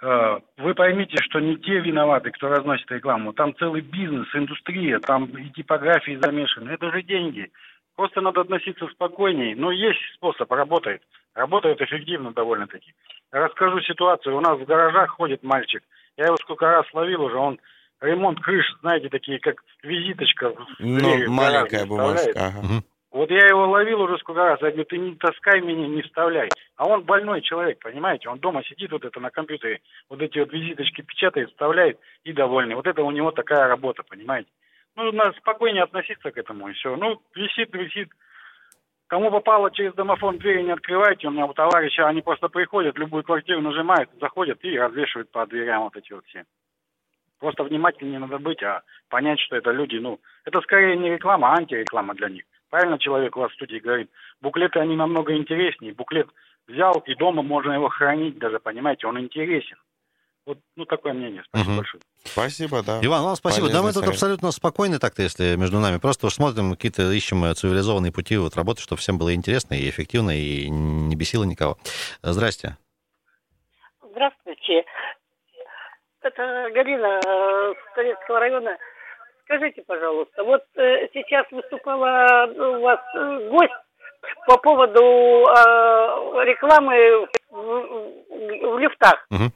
э, 0.00 0.38
вы 0.56 0.72
поймите, 0.72 1.22
что 1.22 1.38
не 1.38 1.58
те 1.58 1.80
виноваты, 1.80 2.30
кто 2.30 2.48
разносит 2.48 2.90
рекламу. 2.90 3.34
Там 3.34 3.54
целый 3.56 3.82
бизнес, 3.82 4.34
индустрия, 4.34 5.00
там 5.00 5.26
и 5.26 5.50
типографии 5.50 6.18
замешаны. 6.18 6.70
Это 6.70 6.90
же 6.90 7.02
деньги. 7.02 7.52
Просто 7.94 8.22
надо 8.22 8.40
относиться 8.40 8.86
спокойнее. 8.86 9.54
Но 9.54 9.70
есть 9.70 10.00
способ, 10.14 10.50
работает. 10.50 11.02
Работает 11.34 11.80
эффективно 11.80 12.32
довольно-таки. 12.32 12.94
Расскажу 13.30 13.80
ситуацию. 13.80 14.36
У 14.36 14.40
нас 14.40 14.58
в 14.58 14.64
гаражах 14.64 15.10
ходит 15.10 15.42
мальчик. 15.42 15.82
Я 16.16 16.26
его 16.26 16.36
сколько 16.36 16.66
раз 16.66 16.86
ловил 16.92 17.22
уже. 17.22 17.36
Он 17.36 17.58
ремонт 18.00 18.40
крыш, 18.40 18.64
знаете, 18.80 19.08
такие, 19.08 19.40
как 19.40 19.56
визиточка. 19.82 20.54
Ну, 20.78 21.30
маленькая 21.30 21.86
бумажка. 21.86 22.32
Ага. 22.36 22.82
Вот 23.10 23.30
я 23.30 23.46
его 23.46 23.68
ловил 23.68 24.00
уже 24.00 24.18
сколько 24.18 24.44
раз. 24.44 24.60
Я 24.60 24.70
говорю, 24.70 24.84
ты 24.86 24.98
не 24.98 25.14
таскай 25.14 25.60
меня, 25.60 25.86
не 25.86 26.02
вставляй. 26.02 26.48
А 26.76 26.86
он 26.86 27.02
больной 27.02 27.42
человек, 27.42 27.78
понимаете? 27.78 28.28
Он 28.28 28.38
дома 28.40 28.64
сидит 28.64 28.90
вот 28.90 29.04
это 29.04 29.20
на 29.20 29.30
компьютере, 29.30 29.80
вот 30.08 30.20
эти 30.20 30.38
вот 30.40 30.52
визиточки 30.52 31.02
печатает, 31.02 31.50
вставляет 31.50 31.98
и 32.24 32.32
довольный. 32.32 32.74
Вот 32.74 32.88
это 32.88 33.02
у 33.02 33.12
него 33.12 33.30
такая 33.30 33.68
работа, 33.68 34.02
понимаете? 34.02 34.48
Ну, 34.96 35.12
надо 35.12 35.36
спокойнее 35.38 35.84
относиться 35.84 36.30
к 36.32 36.36
этому, 36.36 36.68
и 36.68 36.72
все. 36.72 36.96
Ну, 36.96 37.20
висит, 37.34 37.72
висит. 37.72 38.10
Кому 39.06 39.30
попало 39.30 39.70
через 39.70 39.94
домофон 39.94 40.38
двери 40.38 40.62
не 40.62 40.72
открывайте. 40.72 41.28
У 41.28 41.30
меня 41.30 41.46
у 41.46 41.52
товарища, 41.52 42.08
они 42.08 42.22
просто 42.22 42.48
приходят, 42.48 42.98
любую 42.98 43.22
квартиру 43.22 43.60
нажимают, 43.60 44.10
заходят 44.20 44.64
и 44.64 44.78
развешивают 44.78 45.30
по 45.30 45.46
дверям 45.46 45.84
вот 45.84 45.96
эти 45.96 46.12
вот 46.12 46.24
все. 46.26 46.44
Просто 47.38 47.64
внимательнее 47.64 48.18
надо 48.18 48.38
быть, 48.38 48.62
а 48.62 48.82
понять, 49.10 49.40
что 49.40 49.56
это 49.56 49.70
люди, 49.70 49.96
ну, 49.96 50.18
это 50.44 50.60
скорее 50.62 50.96
не 50.96 51.10
реклама, 51.10 51.52
а 51.52 51.58
антиреклама 51.58 52.14
для 52.14 52.30
них. 52.30 52.44
Правильно 52.70 52.98
человек 52.98 53.36
у 53.36 53.40
вас 53.40 53.52
в 53.52 53.54
студии 53.54 53.76
говорит. 53.76 54.10
Буклеты, 54.40 54.78
они 54.80 54.96
намного 54.96 55.36
интереснее. 55.36 55.92
Буклет 55.92 56.28
взял, 56.66 57.02
и 57.06 57.14
дома 57.14 57.42
можно 57.42 57.72
его 57.72 57.88
хранить 57.88 58.38
даже, 58.38 58.58
понимаете, 58.58 59.06
он 59.06 59.20
интересен. 59.20 59.76
Вот, 60.46 60.58
ну, 60.76 60.84
такое 60.84 61.14
мнение. 61.14 61.42
Спасибо 61.48 61.70
угу. 61.70 61.76
большое. 61.78 62.02
Спасибо, 62.24 62.82
да. 62.82 63.00
Иван, 63.02 63.22
вам 63.22 63.36
спасибо. 63.36 63.66
Полезный 63.66 63.80
да, 63.80 63.86
мы 63.86 63.92
тут 63.94 64.08
абсолютно 64.08 64.50
спокойны 64.50 64.98
так-то, 64.98 65.22
если 65.22 65.56
между 65.56 65.78
нами. 65.78 65.98
Просто 65.98 66.28
смотрим, 66.28 66.72
какие-то 66.72 67.10
ищем 67.12 67.44
э, 67.44 67.54
цивилизованные 67.54 68.12
пути 68.12 68.36
вот 68.36 68.54
работы, 68.54 68.82
чтобы 68.82 69.00
всем 69.00 69.16
было 69.16 69.34
интересно 69.34 69.74
и 69.74 69.88
эффективно, 69.88 70.36
и 70.36 70.68
не 70.68 71.16
бесило 71.16 71.44
никого. 71.44 71.78
Здрасте. 72.22 72.76
Здравствуйте. 74.02 74.84
Это 76.20 76.70
Галина 76.74 77.20
э, 77.26 77.74
Советского 77.94 78.40
района. 78.40 78.76
Скажите, 79.44 79.82
пожалуйста, 79.86 80.44
вот 80.44 80.62
э, 80.76 81.08
сейчас 81.14 81.46
выступала 81.50 82.46
у 82.46 82.80
вас 82.82 83.00
э, 83.14 83.48
гость 83.50 83.72
по 84.46 84.58
поводу 84.58 85.00
э, 85.00 86.44
рекламы 86.44 87.28
в, 87.50 87.56
в, 87.56 88.74
в 88.74 88.78
лифтах. 88.78 89.26
Угу. 89.30 89.52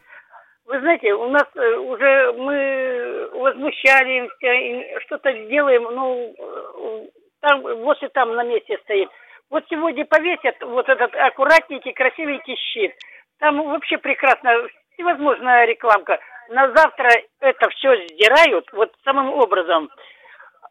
Вы 0.69 0.81
знаете, 0.81 1.15
у 1.15 1.31
нас 1.31 1.47
э, 1.55 1.77
уже 1.77 2.33
мы 2.35 3.31
возмущаемся, 3.33 5.01
что-то 5.01 5.33
делаем, 5.33 5.85
ну, 5.85 6.35
э, 6.39 7.07
там, 7.41 7.63
вот 7.63 8.03
и 8.03 8.09
там 8.09 8.35
на 8.35 8.45
месте 8.45 8.77
стоит. 8.83 9.09
Вот 9.49 9.65
сегодня 9.71 10.05
повесят 10.05 10.61
вот 10.61 10.87
этот 10.91 11.15
аккуратненький, 11.15 11.95
красивенький 11.95 12.57
щит. 12.57 12.93
Там 13.39 13.63
вообще 13.65 13.97
прекрасно, 13.97 14.69
всевозможная 14.93 15.65
рекламка. 15.65 16.19
На 16.51 16.71
завтра 16.75 17.09
это 17.41 17.71
все 17.71 17.97
сдирают, 18.07 18.71
вот 18.75 18.93
самым 19.05 19.33
образом. 19.33 19.89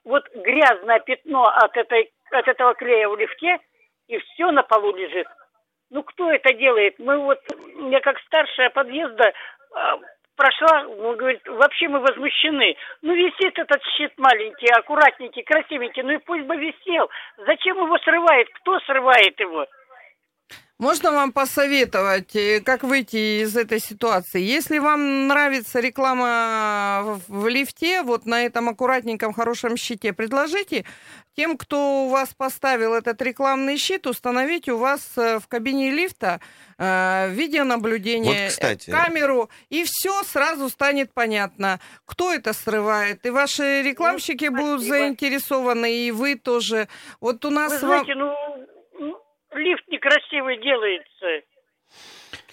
Вот 0.06 0.30
грязное 0.36 1.00
пятно 1.00 1.46
от, 1.46 1.76
этой, 1.76 2.12
от 2.30 2.48
этого 2.48 2.76
клея 2.76 3.10
в 3.10 3.18
лифте, 3.18 3.58
и 4.08 4.20
все 4.20 4.52
на 4.52 4.62
полу 4.62 4.96
лежит. 4.96 5.28
Ну, 5.90 6.04
кто 6.04 6.32
это 6.32 6.54
делает? 6.54 7.00
Мы 7.00 7.18
вот, 7.18 7.40
я 7.90 8.00
как 8.02 8.20
старшая 8.20 8.70
подъезда, 8.70 9.34
прошла, 10.38 10.88
он 10.88 11.18
говорит, 11.18 11.42
вообще 11.48 11.90
мы 11.90 12.00
возмущены. 12.00 12.76
Ну, 13.02 13.14
висит 13.14 13.58
этот 13.60 13.84
щит 13.98 14.14
маленький, 14.18 14.68
аккуратненький, 14.68 15.44
красивенький, 15.44 16.04
ну 16.04 16.12
и 16.12 16.18
пусть 16.18 16.44
бы 16.44 16.56
висел. 16.56 17.10
Зачем 17.46 17.78
его 17.78 17.98
срывает? 18.00 18.48
Кто 18.62 18.80
срывает 18.82 19.38
его? 19.40 19.66
Можно 20.80 21.12
вам 21.12 21.32
посоветовать, 21.32 22.36
э, 22.36 22.62
как 22.62 22.84
выйти 22.84 23.42
из 23.42 23.58
этой 23.58 23.80
ситуации? 23.80 24.42
Если 24.44 24.78
вам 24.78 25.28
нравится 25.28 25.80
реклама 25.80 27.20
в 27.28 27.48
лифте, 27.48 28.04
вот 28.04 28.28
на 28.28 28.44
этом 28.44 28.70
аккуратненьком 28.70 29.34
хорошем 29.34 29.76
щите, 29.76 30.14
предложите 30.14 30.86
тем, 31.36 31.58
кто 31.58 32.06
у 32.06 32.10
вас 32.10 32.36
поставил 32.36 32.94
этот 32.94 33.20
рекламный 33.24 33.78
щит, 33.78 34.06
установить 34.06 34.70
у 34.70 34.78
вас 34.78 35.02
э, 35.18 35.40
в 35.40 35.48
кабине 35.48 35.90
лифта 35.90 36.42
э, 36.78 37.32
видеонаблюдение, 37.32 38.44
вот, 38.44 38.52
кстати. 38.52 38.92
камеру, 38.92 39.50
и 39.70 39.84
все 39.84 40.22
сразу 40.22 40.70
станет 40.70 41.12
понятно, 41.12 41.80
кто 42.06 42.32
это 42.32 42.54
срывает. 42.54 43.26
И 43.26 43.32
ваши 43.32 43.82
рекламщики 43.82 44.46
ну, 44.46 44.58
будут 44.58 44.84
заинтересованы, 44.84 45.92
и 46.06 46.12
вы 46.12 46.36
тоже. 46.36 46.88
Вот 47.20 47.44
у 47.46 47.50
нас... 47.50 47.72
Вы 47.72 47.80
знаете, 47.80 48.14
вам... 48.14 48.20
ну 48.20 48.68
лифт 49.54 49.88
некрасивый 49.88 50.62
делается. 50.62 51.48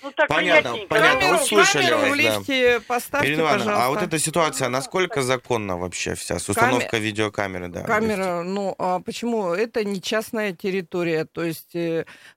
Ну, 0.03 0.13
так 0.13 0.29
Понятно, 0.29 0.73
приятненько. 0.73 0.95
понятно. 0.95 1.21
Камеру, 1.21 1.37
услышали 1.37 1.83
камеру 1.87 1.99
вас, 1.99 2.09
в 2.09 2.17
да. 2.17 2.23
лифте 2.23 2.81
поставьте, 2.87 3.29
Ирина 3.29 3.41
Ивановна, 3.41 3.65
пожалуйста. 3.65 3.87
а 3.87 3.89
вот 3.89 4.03
эта 4.03 4.19
ситуация, 4.19 4.69
насколько 4.69 5.23
законна 5.23 5.79
вообще 5.79 6.15
вся, 6.15 6.39
с 6.39 6.49
установкой 6.49 7.01
видеокамеры? 7.01 7.69
Да? 7.69 7.83
Камера, 7.85 8.43
ну, 8.43 8.75
а 8.79 9.01
почему? 9.01 9.55
Это 9.55 9.83
не 9.83 10.03
частная 10.03 10.53
территория, 10.53 11.25
то 11.25 11.43
есть... 11.43 11.75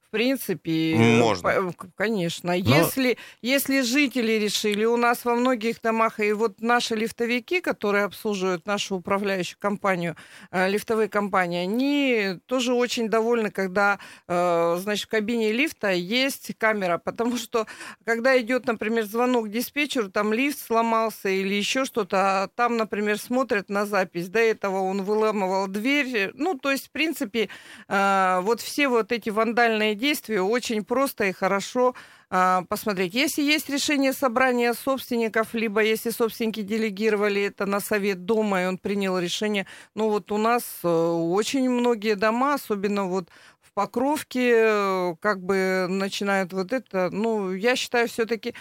В 0.08 0.10
принципе, 0.10 0.96
Можно. 0.96 1.48
э, 1.50 1.72
по- 1.74 1.88
конечно. 1.98 2.52
Если, 2.52 3.17
если 3.41 3.82
жители 3.82 4.34
решили, 4.34 4.86
у 4.86 4.96
нас 4.96 5.26
во 5.26 5.36
многих 5.36 5.82
домах, 5.82 6.22
и 6.22 6.32
вот 6.32 6.62
наши 6.62 6.96
лифтовики, 6.96 7.60
которые 7.60 8.06
обслуживают 8.06 8.65
нашу 8.65 8.96
управляющую 8.96 9.58
компанию, 9.60 10.15
э, 10.52 10.70
лифтовые 10.70 11.10
компании, 11.10 11.60
они 11.60 12.39
тоже 12.46 12.74
очень 12.74 13.10
довольны, 13.10 13.52
когда, 13.52 14.00
э, 14.30 14.78
значит, 14.80 15.08
в 15.08 15.10
кабине 15.10 15.52
лифта 15.52 15.91
есть 15.91 16.54
камера, 16.58 16.98
потому 17.04 17.36
что, 17.36 17.67
когда 18.06 18.39
идет, 18.39 18.65
например, 18.65 19.04
звонок 19.04 19.50
диспетчеру, 19.50 20.10
там 20.10 20.32
лифт 20.32 20.60
сломался 20.60 21.28
или 21.28 21.54
еще 21.54 21.84
что-то, 21.84 22.43
а 22.43 22.48
там, 22.48 22.78
например, 22.78 23.20
смотрят 23.20 23.67
на 23.67 23.86
запись, 23.86 24.30
до 24.30 24.39
этого 24.39 24.80
он 24.84 25.04
выламывал 25.04 25.67
дверь, 25.67 26.32
ну, 26.34 26.58
то 26.58 26.72
есть, 26.72 26.88
в 26.88 26.91
принципе, 26.91 27.50
вот 27.89 28.62
все 28.62 28.88
вот 28.88 29.12
эти 29.12 29.30
вандальные 29.30 29.96
действия 29.97 30.41
очень 30.41 30.83
просто 30.83 31.25
и 31.25 31.31
хорошо 31.31 31.95
а, 32.29 32.63
посмотреть. 32.67 33.13
Если 33.13 33.41
есть 33.41 33.69
решение 33.69 34.12
собрания 34.13 34.73
собственников, 34.73 35.53
либо 35.53 35.81
если 35.81 36.10
собственники 36.10 36.62
делегировали 36.62 37.43
это 37.43 37.65
на 37.65 37.79
совет 37.79 38.25
дома, 38.25 38.63
и 38.63 38.65
он 38.65 38.77
принял 38.77 39.17
решение, 39.17 39.65
ну 39.95 40.10
вот 40.10 40.31
у 40.31 40.38
нас 40.38 40.63
э, 40.83 40.88
очень 40.88 41.69
многие 41.69 42.15
дома, 42.15 42.55
особенно 42.55 43.05
вот 43.05 43.29
в 43.78 43.80
Покровке, 43.80 44.54
э, 44.56 45.16
как 45.22 45.40
бы 45.44 45.86
начинают 45.88 46.52
вот 46.52 46.74
это, 46.74 47.10
ну, 47.12 47.54
я 47.54 47.76
считаю, 47.76 48.08
все-таки 48.08 48.56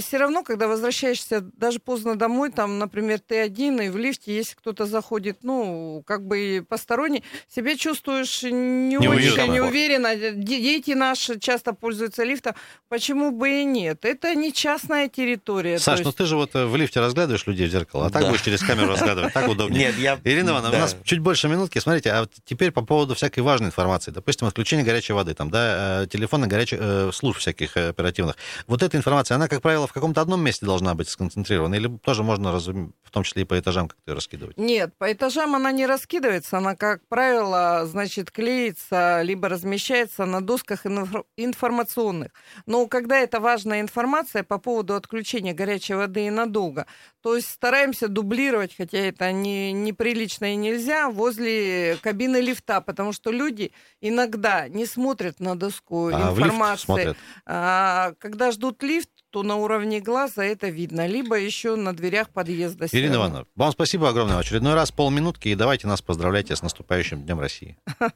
все 0.00 0.18
равно, 0.18 0.42
когда 0.42 0.68
возвращаешься 0.68 1.40
даже 1.40 1.78
поздно 1.78 2.16
домой, 2.16 2.50
там, 2.52 2.78
например, 2.78 3.18
ты 3.18 3.38
один, 3.40 3.80
и 3.80 3.88
в 3.88 3.96
лифте, 3.96 4.36
если 4.36 4.54
кто-то 4.56 4.84
заходит, 4.84 5.38
ну, 5.42 6.02
как 6.06 6.26
бы 6.26 6.66
посторонний, 6.68 7.24
себя 7.48 7.76
чувствуешь 7.78 8.42
не 8.42 8.98
Неуютно. 8.98 9.14
очень 9.44 9.52
неуверенно. 9.54 10.14
Де- 10.14 10.58
Дети 10.60 10.90
наши 10.90 11.38
часто 11.40 11.72
пользуются 11.72 12.24
лифтом, 12.24 12.54
почему 12.90 13.30
бы 13.30 13.62
и 13.62 13.64
нет? 13.64 14.04
Это 14.04 14.34
не 14.34 14.52
частная 14.52 15.08
территория. 15.08 15.78
Саш, 15.78 16.00
ну 16.00 16.06
есть- 16.08 16.18
ты 16.18 16.26
же 16.26 16.36
вот 16.36 16.54
э, 16.54 16.66
в 16.66 16.76
лифте 16.76 17.00
разглядываешь 17.00 17.46
людей 17.46 17.68
в 17.68 17.70
зеркало, 17.70 18.06
а 18.06 18.10
так 18.10 18.20
Да. 18.22 18.28
будешь 18.28 18.42
через 18.42 18.60
камеру 18.62 18.88
разглядывать, 18.88 19.32
так 19.32 19.48
удобнее. 19.48 19.86
Нет, 19.86 19.96
я... 19.98 20.18
Ирина 20.24 20.50
Ивановна, 20.50 20.72
Да. 20.72 20.76
у 20.76 20.80
нас 20.80 20.96
чуть 21.04 21.20
больше 21.20 21.48
минутки. 21.48 21.78
Смотрите, 21.78 22.10
а 22.10 22.20
вот 22.20 22.32
теперь 22.44 22.70
по 22.70 22.82
поводу 22.82 23.14
всякой 23.14 23.40
важной 23.40 23.68
информации. 23.68 24.10
Допустим, 24.10 24.46
отключение 24.58 24.84
горячей 24.84 25.12
воды, 25.12 25.34
там, 25.34 25.50
да, 25.50 26.02
э, 26.02 26.06
телефоны 26.08 26.48
горячих 26.48 26.80
э, 26.82 27.10
служб 27.12 27.38
всяких 27.38 27.76
э, 27.76 27.90
оперативных. 27.90 28.36
Вот 28.66 28.82
эта 28.82 28.96
информация, 28.96 29.36
она, 29.36 29.46
как 29.46 29.62
правило, 29.62 29.86
в 29.86 29.92
каком-то 29.92 30.20
одном 30.20 30.42
месте 30.42 30.66
должна 30.66 30.94
быть 30.96 31.08
сконцентрирована, 31.08 31.76
или 31.76 31.88
тоже 31.98 32.24
можно, 32.24 32.58
в 32.58 33.10
том 33.12 33.22
числе 33.22 33.42
и 33.42 33.44
по 33.44 33.56
этажам 33.56 33.86
как-то 33.86 34.10
её 34.10 34.16
раскидывать? 34.16 34.58
Нет, 34.58 34.92
по 34.98 35.12
этажам 35.12 35.54
она 35.54 35.70
не 35.70 35.86
раскидывается, 35.86 36.58
она, 36.58 36.74
как 36.74 37.06
правило, 37.08 37.86
значит, 37.86 38.32
клеится, 38.32 39.22
либо 39.22 39.48
размещается 39.48 40.24
на 40.24 40.40
досках 40.40 40.86
инфор- 40.86 41.24
информационных. 41.36 42.32
Но 42.66 42.88
когда 42.88 43.16
это 43.20 43.38
важная 43.38 43.80
информация 43.80 44.42
по 44.42 44.58
поводу 44.58 44.94
отключения 44.94 45.54
горячей 45.54 45.94
воды 45.94 46.26
и 46.26 46.30
надолго, 46.30 46.86
то 47.28 47.36
есть 47.36 47.50
стараемся 47.50 48.08
дублировать, 48.08 48.74
хотя 48.74 48.96
это 48.96 49.30
не, 49.32 49.70
неприлично 49.70 50.54
и 50.54 50.56
нельзя, 50.56 51.10
возле 51.10 51.98
кабины 52.00 52.38
лифта, 52.38 52.80
потому 52.80 53.12
что 53.12 53.30
люди 53.30 53.72
иногда 54.00 54.66
не 54.66 54.86
смотрят 54.86 55.38
на 55.38 55.54
доску 55.54 56.08
А 56.08 56.30
информации. 56.30 57.14
А 57.44 58.14
когда 58.18 58.50
ждут 58.50 58.82
лифт, 58.82 59.10
то 59.28 59.42
на 59.42 59.56
уровне 59.56 60.00
глаза 60.00 60.42
это 60.42 60.68
видно, 60.68 61.06
либо 61.06 61.38
еще 61.38 61.76
на 61.76 61.94
дверях 61.94 62.30
подъезда. 62.30 62.86
Ирина 62.92 63.16
равно. 63.16 63.16
Ивановна, 63.16 63.46
вам 63.56 63.72
спасибо 63.72 64.08
огромное. 64.08 64.36
В 64.36 64.40
очередной 64.40 64.72
раз 64.72 64.90
полминутки, 64.90 65.48
и 65.48 65.54
давайте 65.54 65.86
нас 65.86 66.00
поздравляйте 66.00 66.56
с 66.56 66.62
наступающим 66.62 67.24
Днем 67.24 67.40
России. 67.40 67.76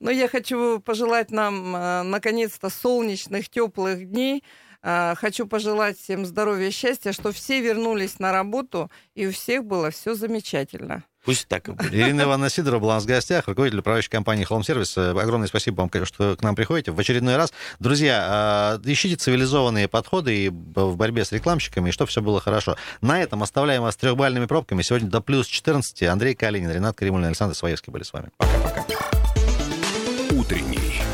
Ну, 0.00 0.10
я 0.10 0.28
хочу 0.28 0.80
пожелать 0.80 1.30
нам, 1.30 1.74
э, 1.74 2.02
наконец-то, 2.02 2.70
солнечных, 2.70 3.48
теплых 3.48 4.08
дней. 4.10 4.42
Э, 4.82 5.14
Хочу 5.16 5.46
пожелать 5.46 5.98
всем 5.98 6.24
здоровья 6.26 6.68
и 6.68 6.70
счастья, 6.70 7.12
что 7.12 7.32
все 7.32 7.60
вернулись 7.60 8.18
на 8.18 8.32
работу, 8.32 8.90
и 9.14 9.26
у 9.26 9.32
всех 9.32 9.64
было 9.64 9.90
все 9.90 10.14
замечательно. 10.14 11.04
Пусть 11.24 11.48
так 11.48 11.68
и 11.68 11.72
будет. 11.72 11.92
Ирина 11.92 12.22
Ивановна 12.22 12.48
Сидорова 12.48 12.80
была 12.80 12.92
у 12.92 12.96
нас 12.96 13.04
в 13.04 13.06
гостях, 13.06 13.48
руководитель 13.48 13.80
управляющей 13.80 14.08
компании 14.10 14.46
Home 14.48 14.60
Service. 14.62 14.92
Э, 14.96 15.20
Огромное 15.20 15.48
спасибо 15.48 15.80
вам, 15.82 15.90
что 16.04 16.36
к 16.36 16.42
нам 16.42 16.54
приходите 16.54 16.90
в 16.92 16.98
очередной 16.98 17.36
раз. 17.36 17.52
Друзья, 17.80 18.78
э, 18.82 18.90
ищите 18.90 19.16
цивилизованные 19.16 19.88
подходы 19.88 20.46
и 20.46 20.48
в 20.48 20.96
борьбе 20.96 21.24
с 21.24 21.32
рекламщиками, 21.32 21.88
и 21.88 21.92
чтобы 21.92 22.08
все 22.10 22.22
было 22.22 22.40
хорошо. 22.40 22.76
На 23.00 23.20
этом 23.20 23.42
оставляем 23.42 23.82
вас 23.82 23.94
с 23.94 23.96
трехбальными 23.96 24.46
пробками. 24.46 24.82
Сегодня 24.82 25.10
до 25.10 25.20
плюс 25.20 25.48
14. 25.48 26.04
Андрей 26.04 26.34
Калинин, 26.34 26.70
Ренат 26.70 26.96
Каримулин, 26.96 27.26
Александр 27.26 27.54
Своевский 27.54 27.92
были 27.92 28.04
с 28.04 28.12
вами. 28.12 28.30
Утренний 28.38 28.94